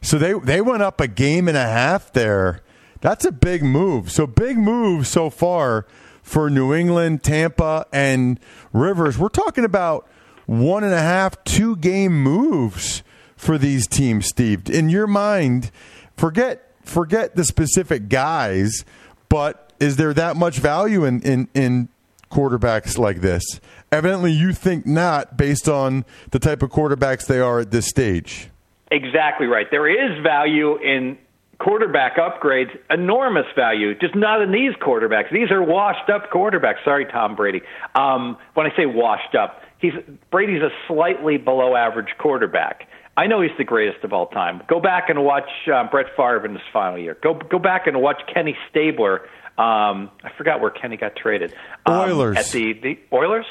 So 0.00 0.18
they 0.18 0.32
they 0.32 0.60
went 0.62 0.82
up 0.82 1.00
a 1.00 1.06
game 1.06 1.46
and 1.46 1.56
a 1.56 1.66
half 1.66 2.12
there. 2.12 2.62
That's 3.02 3.24
a 3.24 3.32
big 3.32 3.62
move. 3.62 4.10
So 4.10 4.26
big 4.26 4.56
move 4.56 5.06
so 5.06 5.30
far 5.30 5.86
for 6.22 6.50
New 6.50 6.74
England, 6.74 7.22
Tampa, 7.22 7.86
and 7.92 8.38
Rivers. 8.72 9.18
We're 9.18 9.28
talking 9.28 9.64
about 9.64 10.08
one 10.46 10.84
and 10.84 10.92
a 10.92 11.00
half, 11.00 11.42
two 11.44 11.76
game 11.76 12.22
moves 12.22 13.02
for 13.36 13.56
these 13.56 13.86
teams, 13.86 14.26
Steve. 14.26 14.68
In 14.68 14.88
your 14.88 15.06
mind, 15.06 15.70
forget 16.16 16.70
forget 16.82 17.36
the 17.36 17.44
specific 17.44 18.08
guys, 18.08 18.84
but 19.28 19.72
is 19.80 19.96
there 19.96 20.12
that 20.12 20.36
much 20.36 20.58
value 20.58 21.04
in, 21.04 21.22
in, 21.22 21.48
in 21.54 21.88
quarterbacks 22.30 22.98
like 22.98 23.20
this? 23.20 23.42
Evidently, 23.90 24.32
you 24.32 24.52
think 24.52 24.86
not 24.86 25.36
based 25.36 25.68
on 25.68 26.04
the 26.30 26.38
type 26.38 26.62
of 26.62 26.70
quarterbacks 26.70 27.26
they 27.26 27.40
are 27.40 27.60
at 27.60 27.70
this 27.70 27.86
stage. 27.86 28.48
Exactly 28.90 29.46
right. 29.46 29.66
There 29.70 29.88
is 29.88 30.22
value 30.22 30.76
in 30.82 31.16
quarterback 31.60 32.16
upgrades, 32.16 32.70
enormous 32.90 33.46
value, 33.54 33.94
just 33.98 34.16
not 34.16 34.42
in 34.42 34.50
these 34.50 34.72
quarterbacks. 34.80 35.30
These 35.30 35.50
are 35.50 35.62
washed 35.62 36.10
up 36.10 36.30
quarterbacks. 36.30 36.82
Sorry, 36.84 37.04
Tom 37.04 37.36
Brady. 37.36 37.60
Um, 37.94 38.36
when 38.54 38.66
I 38.66 38.70
say 38.76 38.86
washed 38.86 39.34
up, 39.34 39.60
he's 39.78 39.92
Brady's 40.30 40.62
a 40.62 40.70
slightly 40.88 41.36
below 41.36 41.76
average 41.76 42.08
quarterback. 42.18 42.88
I 43.16 43.26
know 43.26 43.42
he's 43.42 43.50
the 43.58 43.64
greatest 43.64 44.02
of 44.04 44.12
all 44.12 44.28
time. 44.28 44.62
Go 44.68 44.80
back 44.80 45.10
and 45.10 45.22
watch 45.22 45.48
uh, 45.72 45.84
Brett 45.90 46.06
Favre 46.16 46.46
in 46.46 46.52
his 46.52 46.62
final 46.72 46.98
year. 46.98 47.16
Go 47.22 47.34
go 47.34 47.58
back 47.58 47.86
and 47.86 48.00
watch 48.00 48.20
Kenny 48.32 48.56
Stabler. 48.70 49.20
Um, 49.58 50.10
I 50.24 50.30
forgot 50.38 50.60
where 50.60 50.70
Kenny 50.70 50.96
got 50.96 51.16
traded. 51.16 51.52
Um, 51.84 51.94
Oilers 51.94 52.36
at 52.38 52.46
the 52.46 52.72
the 52.72 52.98
Oilers. 53.12 53.46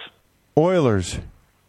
Oilers. 0.57 1.19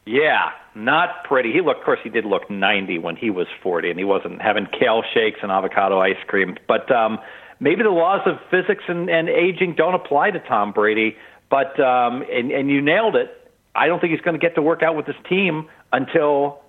Yeah, 0.06 0.50
not 0.74 1.24
pretty. 1.24 1.52
He 1.52 1.60
looked, 1.60 1.80
of 1.80 1.84
course, 1.84 2.00
he 2.02 2.10
did 2.10 2.24
look 2.24 2.50
90 2.50 2.98
when 2.98 3.16
he 3.16 3.30
was 3.30 3.46
40, 3.62 3.90
and 3.90 3.98
he 3.98 4.04
wasn't 4.04 4.40
having 4.40 4.66
kale 4.66 5.02
shakes 5.14 5.40
and 5.42 5.52
avocado 5.52 6.00
ice 6.00 6.16
cream. 6.26 6.56
But 6.66 6.90
um, 6.90 7.18
maybe 7.60 7.82
the 7.82 7.90
laws 7.90 8.22
of 8.26 8.36
physics 8.50 8.84
and, 8.88 9.10
and 9.10 9.28
aging 9.28 9.74
don't 9.76 9.94
apply 9.94 10.30
to 10.32 10.40
Tom 10.40 10.72
Brady. 10.72 11.16
But 11.50 11.78
um, 11.80 12.24
and, 12.32 12.50
and 12.50 12.70
you 12.70 12.80
nailed 12.80 13.16
it. 13.16 13.36
I 13.74 13.86
don't 13.86 14.00
think 14.00 14.12
he's 14.12 14.20
going 14.22 14.38
to 14.38 14.44
get 14.44 14.54
to 14.54 14.62
work 14.62 14.82
out 14.82 14.96
with 14.96 15.06
his 15.06 15.16
team 15.28 15.68
until 15.92 16.60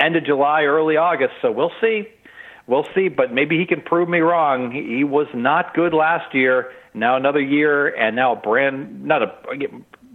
end 0.00 0.16
of 0.16 0.24
July, 0.24 0.62
early 0.62 0.96
August. 0.96 1.34
So 1.42 1.50
we'll 1.50 1.72
see. 1.80 2.08
We'll 2.66 2.86
see. 2.94 3.08
But 3.08 3.32
maybe 3.32 3.58
he 3.58 3.66
can 3.66 3.80
prove 3.80 4.08
me 4.08 4.20
wrong. 4.20 4.70
He, 4.70 4.98
he 4.98 5.04
was 5.04 5.26
not 5.34 5.74
good 5.74 5.94
last 5.94 6.34
year. 6.34 6.72
Now 6.94 7.16
another 7.16 7.40
year, 7.40 7.88
and 7.88 8.14
now 8.14 8.32
a 8.32 8.36
brand 8.36 9.04
not 9.04 9.22
a 9.22 9.32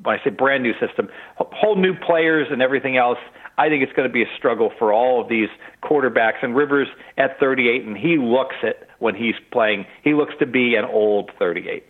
when 0.08 0.18
I 0.18 0.24
say 0.24 0.30
brand 0.30 0.64
new 0.64 0.72
system, 0.80 1.10
whole 1.36 1.76
new 1.76 1.94
players 1.94 2.48
and 2.50 2.62
everything 2.62 2.96
else. 2.96 3.18
I 3.58 3.68
think 3.68 3.84
it's 3.84 3.92
going 3.92 4.08
to 4.08 4.14
be 4.14 4.24
a 4.24 4.38
struggle 4.38 4.72
for 4.80 4.94
all 4.94 5.22
of 5.22 5.28
these 5.28 5.50
quarterbacks. 5.84 6.42
And 6.42 6.56
Rivers 6.56 6.88
at 7.18 7.38
38, 7.40 7.84
and 7.84 7.98
he 7.98 8.18
looks 8.18 8.56
it 8.64 8.88
when 9.00 9.16
he's 9.16 9.36
playing. 9.52 9.86
He 10.04 10.14
looks 10.14 10.34
to 10.40 10.46
be 10.46 10.76
an 10.76 10.86
old 10.86 11.32
38. 11.38 11.84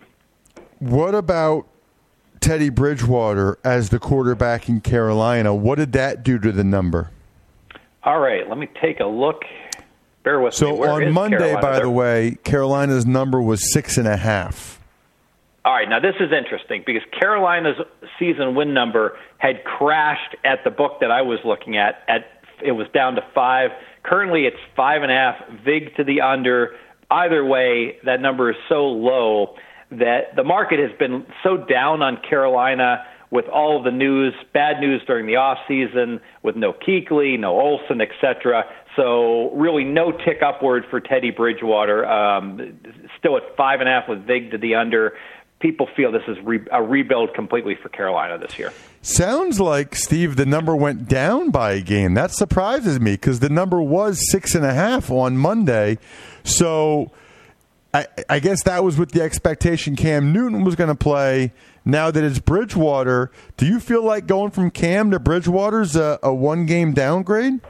What 0.79 1.13
about 1.13 1.67
Teddy 2.39 2.69
Bridgewater 2.69 3.59
as 3.63 3.89
the 3.89 3.99
quarterback 3.99 4.67
in 4.67 4.81
Carolina? 4.81 5.53
What 5.53 5.75
did 5.75 5.91
that 5.91 6.23
do 6.23 6.39
to 6.39 6.51
the 6.51 6.63
number? 6.63 7.11
All 8.03 8.19
right, 8.19 8.49
let 8.49 8.57
me 8.57 8.67
take 8.81 8.99
a 8.99 9.05
look. 9.05 9.43
Bear 10.23 10.39
with 10.39 10.55
so 10.55 10.71
me. 10.71 10.77
So 10.77 10.89
on 10.89 11.11
Monday, 11.11 11.37
Carolina? 11.37 11.61
by 11.61 11.79
the 11.81 11.89
way, 11.89 12.37
Carolina's 12.43 13.05
number 13.05 13.41
was 13.41 13.71
six 13.71 13.97
and 13.97 14.07
a 14.07 14.17
half. 14.17 14.76
All 15.67 15.73
right, 15.73 15.89
now 15.89 15.99
this 15.99 16.15
is 16.21 16.31
interesting 16.31 16.81
because 16.85 17.01
Carolina's 17.19 17.75
season 18.17 18.55
win 18.55 18.73
number 18.73 19.17
had 19.37 19.65
crashed 19.65 20.37
at 20.45 20.59
the 20.63 20.71
book 20.71 21.01
that 21.01 21.11
I 21.11 21.21
was 21.23 21.39
looking 21.43 21.75
at. 21.75 22.03
At 22.07 22.21
it 22.63 22.71
was 22.71 22.87
down 22.93 23.15
to 23.15 23.21
five. 23.35 23.71
Currently, 24.01 24.45
it's 24.45 24.55
five 24.77 25.01
and 25.01 25.11
a 25.11 25.13
half. 25.13 25.35
Vig 25.65 25.93
to 25.97 26.05
the 26.05 26.21
under. 26.21 26.69
Either 27.11 27.43
way, 27.43 27.97
that 28.05 28.21
number 28.21 28.49
is 28.49 28.55
so 28.69 28.85
low 28.85 29.55
that 29.91 30.37
the 30.37 30.43
market 30.45 30.79
has 30.79 30.97
been 30.97 31.25
so 31.43 31.57
down 31.57 32.01
on 32.01 32.17
Carolina 32.29 33.03
with 33.29 33.45
all 33.53 33.77
of 33.77 33.83
the 33.83 33.91
news, 33.91 34.33
bad 34.53 34.79
news 34.79 35.01
during 35.05 35.27
the 35.27 35.35
off 35.35 35.57
season, 35.67 36.21
with 36.43 36.55
no 36.55 36.71
Kuechly, 36.71 37.37
no 37.37 37.59
Olsen, 37.59 37.99
etc. 37.99 38.63
So 38.95 39.51
really, 39.53 39.83
no 39.83 40.11
tick 40.11 40.41
upward 40.41 40.85
for 40.89 41.01
Teddy 41.01 41.31
Bridgewater. 41.31 42.05
Um, 42.05 42.79
still 43.19 43.35
at 43.35 43.43
five 43.57 43.81
and 43.81 43.89
a 43.89 43.91
half 43.91 44.07
with 44.07 44.25
Vig 44.25 44.51
to 44.51 44.57
the 44.57 44.75
under 44.75 45.13
people 45.59 45.87
feel 45.95 46.11
this 46.11 46.23
is 46.27 46.37
re- 46.43 46.67
a 46.71 46.81
rebuild 46.81 47.33
completely 47.33 47.75
for 47.75 47.89
Carolina 47.89 48.37
this 48.37 48.57
year. 48.59 48.71
Sounds 49.01 49.59
like 49.59 49.95
Steve, 49.95 50.35
the 50.35 50.45
number 50.45 50.75
went 50.75 51.07
down 51.07 51.49
by 51.49 51.73
a 51.73 51.81
game. 51.81 52.13
That 52.13 52.31
surprises 52.31 52.99
me 52.99 53.13
because 53.13 53.39
the 53.39 53.49
number 53.49 53.81
was 53.81 54.19
six 54.31 54.53
and 54.55 54.65
a 54.65 54.73
half 54.73 55.09
on 55.09 55.37
Monday. 55.37 55.97
So 56.43 57.11
I, 57.93 58.07
I 58.29 58.39
guess 58.39 58.63
that 58.63 58.83
was 58.83 58.97
with 58.97 59.11
the 59.11 59.21
expectation 59.21 59.95
Cam 59.95 60.31
Newton 60.31 60.63
was 60.63 60.75
going 60.75 60.89
to 60.89 60.95
play. 60.95 61.53
Now 61.85 62.11
that 62.11 62.21
it's 62.23 62.39
Bridgewater, 62.39 63.31
do 63.55 63.65
you 63.65 63.79
feel 63.79 64.03
like 64.03 64.27
going 64.27 64.51
from 64.51 64.71
Cam 64.71 65.09
to 65.11 65.19
Bridgewater's 65.19 65.95
a, 65.95 66.19
a 66.21 66.33
one 66.33 66.65
game 66.65 66.93
downgrade? 66.93 67.61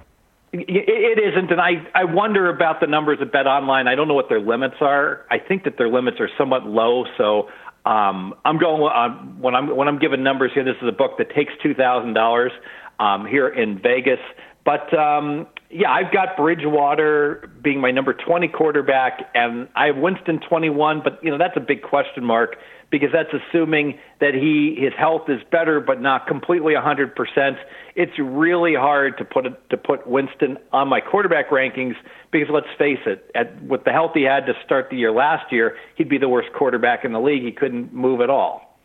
It 0.54 1.20
isn't, 1.20 1.52
and 1.52 1.62
I, 1.62 1.86
I 1.94 2.06
wonder 2.06 2.50
about 2.50 2.80
the 2.80 2.88
numbers 2.88 3.20
at 3.22 3.32
Bet 3.32 3.46
Online. 3.46 3.88
I 3.88 3.96
don't 3.96 4.08
know 4.08 4.14
what 4.16 4.30
their 4.30 4.40
limits 4.40 4.78
are. 4.82 5.26
I 5.30 5.38
think 5.40 5.66
that 5.66 5.78
their 5.78 5.90
limits 5.90 6.18
are 6.20 6.30
somewhat 6.38 6.66
low, 6.66 7.06
so 7.18 7.50
um, 7.88 8.34
I'm 8.44 8.58
going 8.58 8.84
uh, 8.84 9.10
when 9.40 9.56
I'm 9.56 9.74
when 9.74 9.88
I'm 9.88 9.98
giving 9.98 10.22
numbers 10.22 10.52
here. 10.54 10.66
This 10.66 10.76
is 10.82 10.90
a 10.90 10.92
book 10.92 11.18
that 11.20 11.34
takes 11.34 11.54
two 11.64 11.74
thousand 11.74 12.14
dollars 12.14 12.52
um, 13.00 13.26
here 13.26 13.48
in 13.48 13.80
Vegas. 13.82 14.20
But 14.66 14.94
um, 14.94 15.48
yeah, 15.70 15.92
I've 15.92 16.14
got 16.14 16.38
Bridgewater 16.38 17.50
being 17.62 17.82
my 17.82 17.92
number 17.92 18.14
20 18.14 18.48
quarterback, 18.50 19.30
and 19.34 19.68
I 19.76 19.88
have 19.88 19.98
Winston 19.98 20.40
21. 20.48 21.02
But 21.04 21.24
you 21.24 21.32
know 21.32 21.38
that's 21.38 21.58
a 21.58 21.62
big 21.62 21.82
question 21.82 22.24
mark 22.24 22.56
because 22.90 23.10
that's 23.12 23.30
assuming 23.34 24.00
that 24.22 24.34
he 24.34 24.78
his 24.80 24.94
health 24.98 25.30
is 25.30 25.42
better, 25.52 25.80
but 25.80 26.02
not 26.02 26.28
completely 26.28 26.74
100 26.74 27.16
percent 27.16 27.58
it's 27.98 28.18
really 28.20 28.76
hard 28.76 29.18
to 29.18 29.26
put 29.26 29.48
it, 29.48 29.70
to 29.72 29.76
put 29.76 30.06
Winston 30.06 30.56
on 30.72 30.88
my 30.88 31.02
quarterback 31.02 31.50
rankings 31.50 31.96
because 32.32 32.48
let's 32.54 32.68
face 32.78 33.00
it, 33.08 33.30
at 33.34 33.62
with 33.64 33.86
the 33.86 33.92
health 33.92 34.12
he 34.14 34.22
had 34.22 34.46
to 34.46 34.54
start 34.64 34.92
the 34.92 34.98
year 34.98 35.12
last 35.12 35.52
year, 35.52 35.76
he'd 35.96 36.08
be 36.08 36.20
the 36.20 36.30
worst 36.30 36.50
quarterback 36.54 37.04
in 37.04 37.12
the 37.12 37.20
league. 37.20 37.42
He 37.42 37.52
couldn't 37.52 37.92
move 37.92 38.22
at 38.22 38.30
all. 38.30 38.78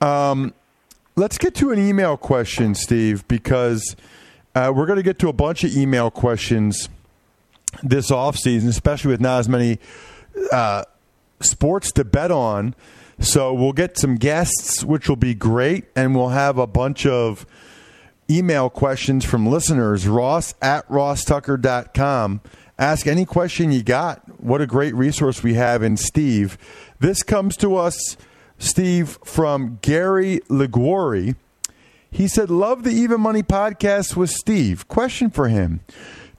Um, 0.00 0.54
let's 1.16 1.36
get 1.36 1.56
to 1.56 1.72
an 1.72 1.80
email 1.80 2.16
question, 2.16 2.76
Steve, 2.76 3.26
because 3.26 3.96
uh, 4.60 4.72
we're 4.72 4.86
going 4.86 4.98
to 4.98 5.02
get 5.02 5.18
to 5.20 5.28
a 5.28 5.32
bunch 5.32 5.64
of 5.64 5.74
email 5.74 6.10
questions 6.10 6.88
this 7.82 8.10
offseason, 8.10 8.68
especially 8.68 9.12
with 9.12 9.20
not 9.20 9.40
as 9.40 9.48
many 9.48 9.78
uh, 10.52 10.84
sports 11.40 11.92
to 11.92 12.04
bet 12.04 12.30
on. 12.30 12.74
So 13.20 13.52
we'll 13.52 13.72
get 13.72 13.98
some 13.98 14.16
guests, 14.16 14.82
which 14.82 15.08
will 15.08 15.16
be 15.16 15.34
great, 15.34 15.84
and 15.94 16.14
we'll 16.14 16.30
have 16.30 16.58
a 16.58 16.66
bunch 16.66 17.06
of 17.06 17.46
email 18.30 18.70
questions 18.70 19.24
from 19.24 19.46
listeners. 19.46 20.06
Ross 20.08 20.54
at 20.62 20.88
rosstucker.com. 20.88 22.40
Ask 22.78 23.06
any 23.06 23.26
question 23.26 23.72
you 23.72 23.82
got. 23.82 24.22
What 24.42 24.62
a 24.62 24.66
great 24.66 24.94
resource 24.94 25.42
we 25.42 25.54
have 25.54 25.82
in 25.82 25.96
Steve. 25.98 26.56
This 26.98 27.22
comes 27.22 27.56
to 27.58 27.76
us, 27.76 28.16
Steve, 28.58 29.18
from 29.24 29.78
Gary 29.82 30.40
Liguori. 30.48 31.34
He 32.10 32.26
said, 32.28 32.50
Love 32.50 32.82
the 32.82 32.90
Even 32.90 33.20
Money 33.20 33.42
podcast 33.42 34.16
with 34.16 34.30
Steve. 34.30 34.88
Question 34.88 35.30
for 35.30 35.48
him 35.48 35.80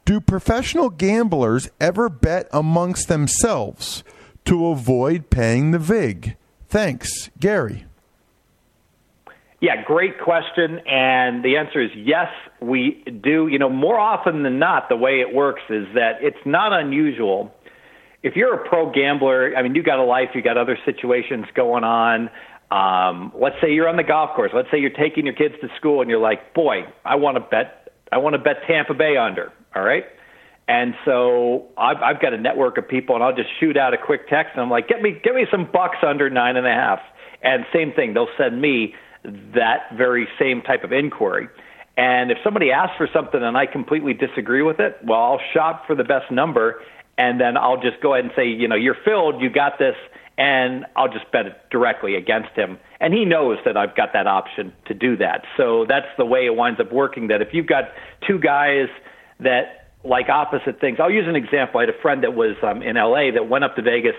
Do 0.06 0.20
professional 0.20 0.90
gamblers 0.90 1.70
ever 1.80 2.10
bet 2.10 2.48
amongst 2.52 3.08
themselves 3.08 4.04
to 4.46 4.68
avoid 4.68 5.30
paying 5.30 5.72
the 5.72 5.80
VIG? 5.80 6.36
Thanks, 6.68 7.30
Gary. 7.40 7.86
Yeah, 9.62 9.84
great 9.84 10.20
question. 10.20 10.80
And 10.88 11.44
the 11.46 11.58
answer 11.58 11.82
is 11.82 11.92
yes, 11.96 12.30
we 12.60 13.04
do. 13.24 13.48
You 13.48 13.60
know, 13.60 13.70
more 13.70 14.00
often 14.00 14.44
than 14.44 14.58
not, 14.58 14.90
the 14.90 14.96
way 14.96 15.22
it 15.22 15.34
works 15.34 15.62
is 15.70 15.86
that 15.94 16.18
it's 16.22 16.44
not 16.46 16.74
unusual. 16.74 17.54
If 18.24 18.36
you're 18.36 18.54
a 18.54 18.70
pro 18.70 18.92
gambler, 18.92 19.54
I 19.56 19.62
mean, 19.62 19.76
you 19.76 19.84
got 19.84 20.00
a 20.00 20.04
life, 20.04 20.30
you 20.34 20.42
got 20.42 20.58
other 20.58 20.78
situations 20.86 21.46
going 21.56 21.84
on. 21.84 22.30
Um, 22.72 23.34
let's 23.36 23.58
say 23.62 23.74
you're 23.74 23.90
on 23.90 23.98
the 23.98 24.04
golf 24.04 24.36
course. 24.36 24.52
Let's 24.54 24.72
say 24.72 24.80
you're 24.80 24.90
taking 24.90 25.26
your 25.26 25.36
kids 25.36 25.56
to 25.62 25.68
school 25.76 26.02
and 26.02 26.10
you're 26.10 26.22
like, 26.22 26.54
boy, 26.54 26.84
I 27.04 27.16
want 27.16 27.36
to 27.36 27.42
bet, 27.42 27.94
I 28.12 28.18
want 28.18 28.34
to 28.34 28.40
bet 28.40 28.64
Tampa 28.66 28.94
Bay 28.94 29.18
under. 29.18 29.52
All 29.76 29.84
right. 29.84 30.06
And 30.68 30.96
so 31.04 31.68
I've, 31.78 31.98
I've 31.98 32.22
got 32.22 32.34
a 32.34 32.38
network 32.38 32.78
of 32.78 32.88
people, 32.88 33.16
and 33.16 33.24
I'll 33.24 33.36
just 33.36 33.50
shoot 33.60 33.76
out 33.76 33.94
a 33.94 33.98
quick 33.98 34.30
text, 34.30 34.52
and 34.54 34.62
I'm 34.62 34.70
like, 34.70 34.88
"Get 34.88 35.02
me, 35.02 35.20
get 35.22 35.36
me 35.36 35.46
some 35.52 35.66
Bucs 35.66 36.02
under 36.02 36.30
nine 36.30 36.56
and 36.56 36.66
a 36.66 36.72
half." 36.72 37.00
And 37.42 37.66
same 37.74 37.92
thing, 37.92 38.14
they'll 38.14 38.30
send 38.38 38.62
me 38.62 38.96
that 39.56 39.92
very 39.98 40.28
same 40.40 40.62
type 40.62 40.86
of 40.86 40.94
inquiry. 40.94 41.50
And 41.98 42.32
if 42.32 42.38
somebody 42.44 42.72
asks 42.72 42.96
for 42.98 43.10
something 43.12 43.42
and 43.42 43.58
I 43.58 43.66
completely 43.66 44.14
disagree 44.14 44.62
with 44.62 44.80
it, 44.80 44.98
well, 45.04 45.20
I'll 45.20 45.42
shop 45.54 45.86
for 45.88 45.96
the 45.96 46.04
best 46.04 46.32
number, 46.32 46.82
and 47.18 47.42
then 47.42 47.58
I'll 47.58 47.82
just 47.82 48.00
go 48.02 48.14
ahead 48.14 48.26
and 48.26 48.34
say, 48.36 48.48
you 48.48 48.68
know, 48.68 48.76
you're 48.76 48.98
filled, 49.04 49.42
you 49.42 49.50
got 49.50 49.78
this, 49.78 49.96
and 50.42 50.88
I'll 50.96 51.08
just 51.08 51.32
bet 51.32 51.46
it 51.46 51.54
directly 51.70 52.16
against 52.16 52.50
him. 52.56 52.80
And 53.00 53.14
he 53.14 53.26
knows 53.26 53.60
that 53.64 53.78
I've 53.78 53.96
got 53.96 54.10
that 54.14 54.26
option 54.26 54.74
to 54.88 54.96
do 54.96 55.16
that. 55.18 55.46
So 55.56 55.86
that's 55.88 56.08
the 56.18 56.26
way 56.26 56.48
it 56.48 56.56
winds 56.56 56.80
up 56.80 56.92
working. 56.92 57.28
That 57.28 57.44
if 57.44 57.50
you've 57.54 57.68
got 57.68 57.84
two 58.28 58.40
guys 58.40 58.88
that 59.40 59.92
like 60.04 60.30
opposite 60.30 60.82
things, 60.82 60.98
I'll 61.00 61.12
use 61.12 61.28
an 61.28 61.36
example. 61.36 61.80
I 61.80 61.84
had 61.84 61.90
a 61.94 62.02
friend 62.02 62.24
that 62.24 62.34
was 62.34 62.56
um, 62.64 62.82
in 62.82 62.96
LA 62.96 63.30
that 63.36 63.50
went 63.50 63.64
up 63.64 63.76
to 63.76 63.84
Vegas 63.84 64.16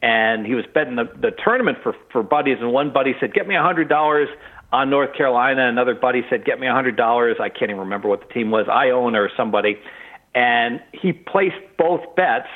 and 0.00 0.46
he 0.46 0.54
was 0.54 0.64
betting 0.72 0.96
the, 0.96 1.04
the 1.20 1.30
tournament 1.44 1.76
for 1.82 1.94
for 2.10 2.22
buddies, 2.22 2.56
and 2.60 2.72
one 2.72 2.90
buddy 2.90 3.14
said, 3.20 3.34
"Get 3.34 3.46
me 3.46 3.54
a 3.54 3.62
hundred 3.62 3.90
dollars 3.90 4.28
on 4.72 4.88
North 4.88 5.14
Carolina." 5.14 5.68
Another 5.68 5.94
buddy 5.94 6.22
said, 6.30 6.46
"Get 6.46 6.58
me 6.58 6.66
a 6.68 6.72
hundred 6.72 6.96
dollars." 6.96 7.36
I 7.38 7.50
can't 7.50 7.70
even 7.70 7.80
remember 7.80 8.08
what 8.08 8.26
the 8.26 8.32
team 8.32 8.50
was, 8.50 8.66
Iona 8.68 9.20
or 9.20 9.30
somebody, 9.36 9.78
and 10.34 10.80
he 10.92 11.12
placed 11.12 11.56
both 11.78 12.00
bets, 12.14 12.48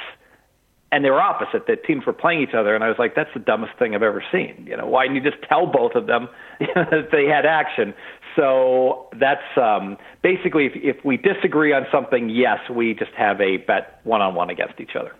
and 0.92 1.04
they 1.04 1.10
were 1.10 1.20
opposite. 1.20 1.66
The 1.66 1.76
teams 1.76 2.04
were 2.04 2.12
playing 2.12 2.42
each 2.42 2.54
other, 2.54 2.74
and 2.74 2.82
I 2.82 2.88
was 2.88 2.98
like, 2.98 3.14
"That's 3.14 3.32
the 3.32 3.40
dumbest 3.40 3.78
thing 3.78 3.94
I've 3.94 4.02
ever 4.02 4.22
seen." 4.32 4.66
You 4.68 4.76
know, 4.76 4.86
why 4.86 5.04
didn't 5.06 5.22
you 5.22 5.30
just 5.30 5.42
tell 5.48 5.66
both 5.66 5.94
of 5.94 6.06
them 6.06 6.28
that 6.60 7.10
they 7.12 7.26
had 7.26 7.46
action? 7.46 7.94
So 8.36 9.08
that's 9.18 9.56
um, 9.56 9.96
basically 10.22 10.66
if, 10.66 10.72
if 10.76 11.04
we 11.04 11.16
disagree 11.16 11.72
on 11.72 11.86
something, 11.92 12.28
yes, 12.28 12.58
we 12.70 12.94
just 12.94 13.12
have 13.12 13.40
a 13.40 13.58
bet 13.58 14.00
one 14.04 14.20
on 14.20 14.34
one 14.34 14.50
against 14.50 14.80
each 14.80 14.96
other. 14.98 15.12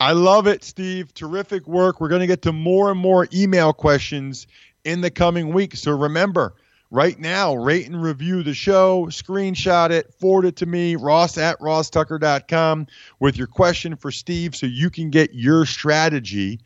I 0.00 0.12
love 0.12 0.46
it, 0.46 0.64
Steve. 0.64 1.14
Terrific 1.14 1.66
work. 1.66 2.00
We're 2.00 2.08
going 2.08 2.20
to 2.20 2.26
get 2.26 2.42
to 2.42 2.52
more 2.52 2.90
and 2.90 2.98
more 2.98 3.28
email 3.32 3.72
questions 3.72 4.46
in 4.84 5.00
the 5.00 5.10
coming 5.10 5.52
weeks. 5.52 5.80
So 5.80 5.96
remember, 5.96 6.54
right 6.94 7.18
now, 7.18 7.56
rate 7.56 7.86
and 7.88 8.00
review 8.00 8.44
the 8.44 8.54
show, 8.54 9.06
screenshot 9.06 9.90
it, 9.90 10.14
forward 10.14 10.44
it 10.44 10.54
to 10.56 10.66
me, 10.66 10.94
ross 10.94 11.36
at 11.36 11.58
rosstucker.com 11.58 12.86
with 13.18 13.36
your 13.36 13.48
question 13.48 13.96
for 13.96 14.12
Steve 14.12 14.54
so 14.54 14.66
you 14.66 14.90
can 14.90 15.10
get 15.10 15.34
your 15.34 15.66
strategy 15.66 16.60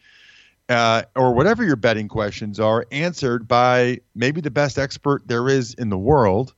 uh, 0.69 1.03
or 1.17 1.33
whatever 1.33 1.65
your 1.65 1.77
betting 1.77 2.09
questions 2.09 2.61
are 2.61 2.85
answered 2.93 3.49
by 3.49 3.99
maybe 4.15 4.43
the 4.43 4.51
best 4.51 4.79
expert 4.79 5.27
there 5.27 5.49
is 5.49 5.73
in 5.75 5.89
the 5.89 5.97
world 5.97 6.53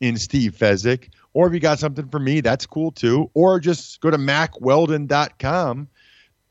in 0.00 0.16
Steve 0.16 0.56
Fezzik. 0.58 1.10
Or 1.34 1.46
if 1.46 1.54
you 1.54 1.60
got 1.60 1.78
something 1.78 2.08
for 2.08 2.18
me, 2.18 2.40
that's 2.40 2.66
cool 2.66 2.90
too. 2.90 3.30
Or 3.34 3.60
just 3.60 4.00
go 4.00 4.10
to 4.10 4.18
mackweldon.com 4.18 5.88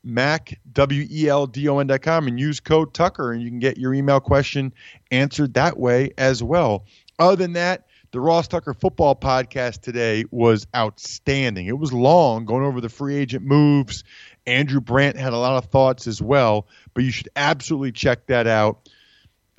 Mac, 0.04 0.60
W 0.72 1.28
L 1.28 1.46
D 1.46 1.68
O 1.68 1.78
N.com, 1.78 2.28
and 2.28 2.38
use 2.38 2.60
code 2.60 2.94
Tucker, 2.94 3.32
and 3.32 3.42
you 3.42 3.48
can 3.48 3.58
get 3.58 3.78
your 3.78 3.94
email 3.94 4.20
question 4.20 4.72
answered 5.10 5.54
that 5.54 5.78
way 5.78 6.12
as 6.18 6.42
well. 6.42 6.84
Other 7.18 7.36
than 7.36 7.54
that, 7.54 7.86
the 8.10 8.20
Ross 8.20 8.46
Tucker 8.46 8.74
football 8.74 9.16
podcast 9.16 9.80
today 9.80 10.24
was 10.30 10.68
outstanding. 10.76 11.66
It 11.66 11.78
was 11.78 11.92
long, 11.92 12.44
going 12.44 12.64
over 12.64 12.80
the 12.80 12.88
free 12.88 13.16
agent 13.16 13.44
moves. 13.44 14.04
Andrew 14.46 14.80
Brandt 14.80 15.16
had 15.16 15.32
a 15.32 15.38
lot 15.38 15.56
of 15.56 15.70
thoughts 15.70 16.06
as 16.06 16.22
well, 16.22 16.68
but 16.92 17.02
you 17.02 17.10
should 17.10 17.28
absolutely 17.34 17.90
check 17.90 18.26
that 18.26 18.46
out 18.46 18.88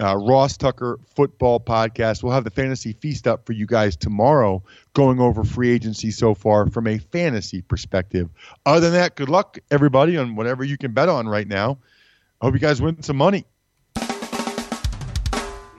uh, 0.01 0.15
Ross 0.17 0.57
Tucker 0.57 0.99
Football 1.15 1.59
Podcast. 1.59 2.23
We'll 2.23 2.33
have 2.33 2.43
the 2.43 2.49
fantasy 2.49 2.93
feast 2.93 3.27
up 3.27 3.45
for 3.45 3.53
you 3.53 3.65
guys 3.65 3.95
tomorrow, 3.95 4.63
going 4.93 5.19
over 5.19 5.43
free 5.43 5.71
agency 5.71 6.11
so 6.11 6.33
far 6.33 6.69
from 6.69 6.87
a 6.87 6.97
fantasy 6.97 7.61
perspective. 7.61 8.29
Other 8.65 8.89
than 8.89 8.99
that, 8.99 9.15
good 9.15 9.29
luck, 9.29 9.57
everybody, 9.71 10.17
on 10.17 10.35
whatever 10.35 10.63
you 10.63 10.77
can 10.77 10.91
bet 10.93 11.09
on 11.09 11.27
right 11.27 11.47
now. 11.47 11.77
I 12.41 12.45
hope 12.45 12.53
you 12.53 12.59
guys 12.59 12.81
win 12.81 13.01
some 13.01 13.17
money. 13.17 13.45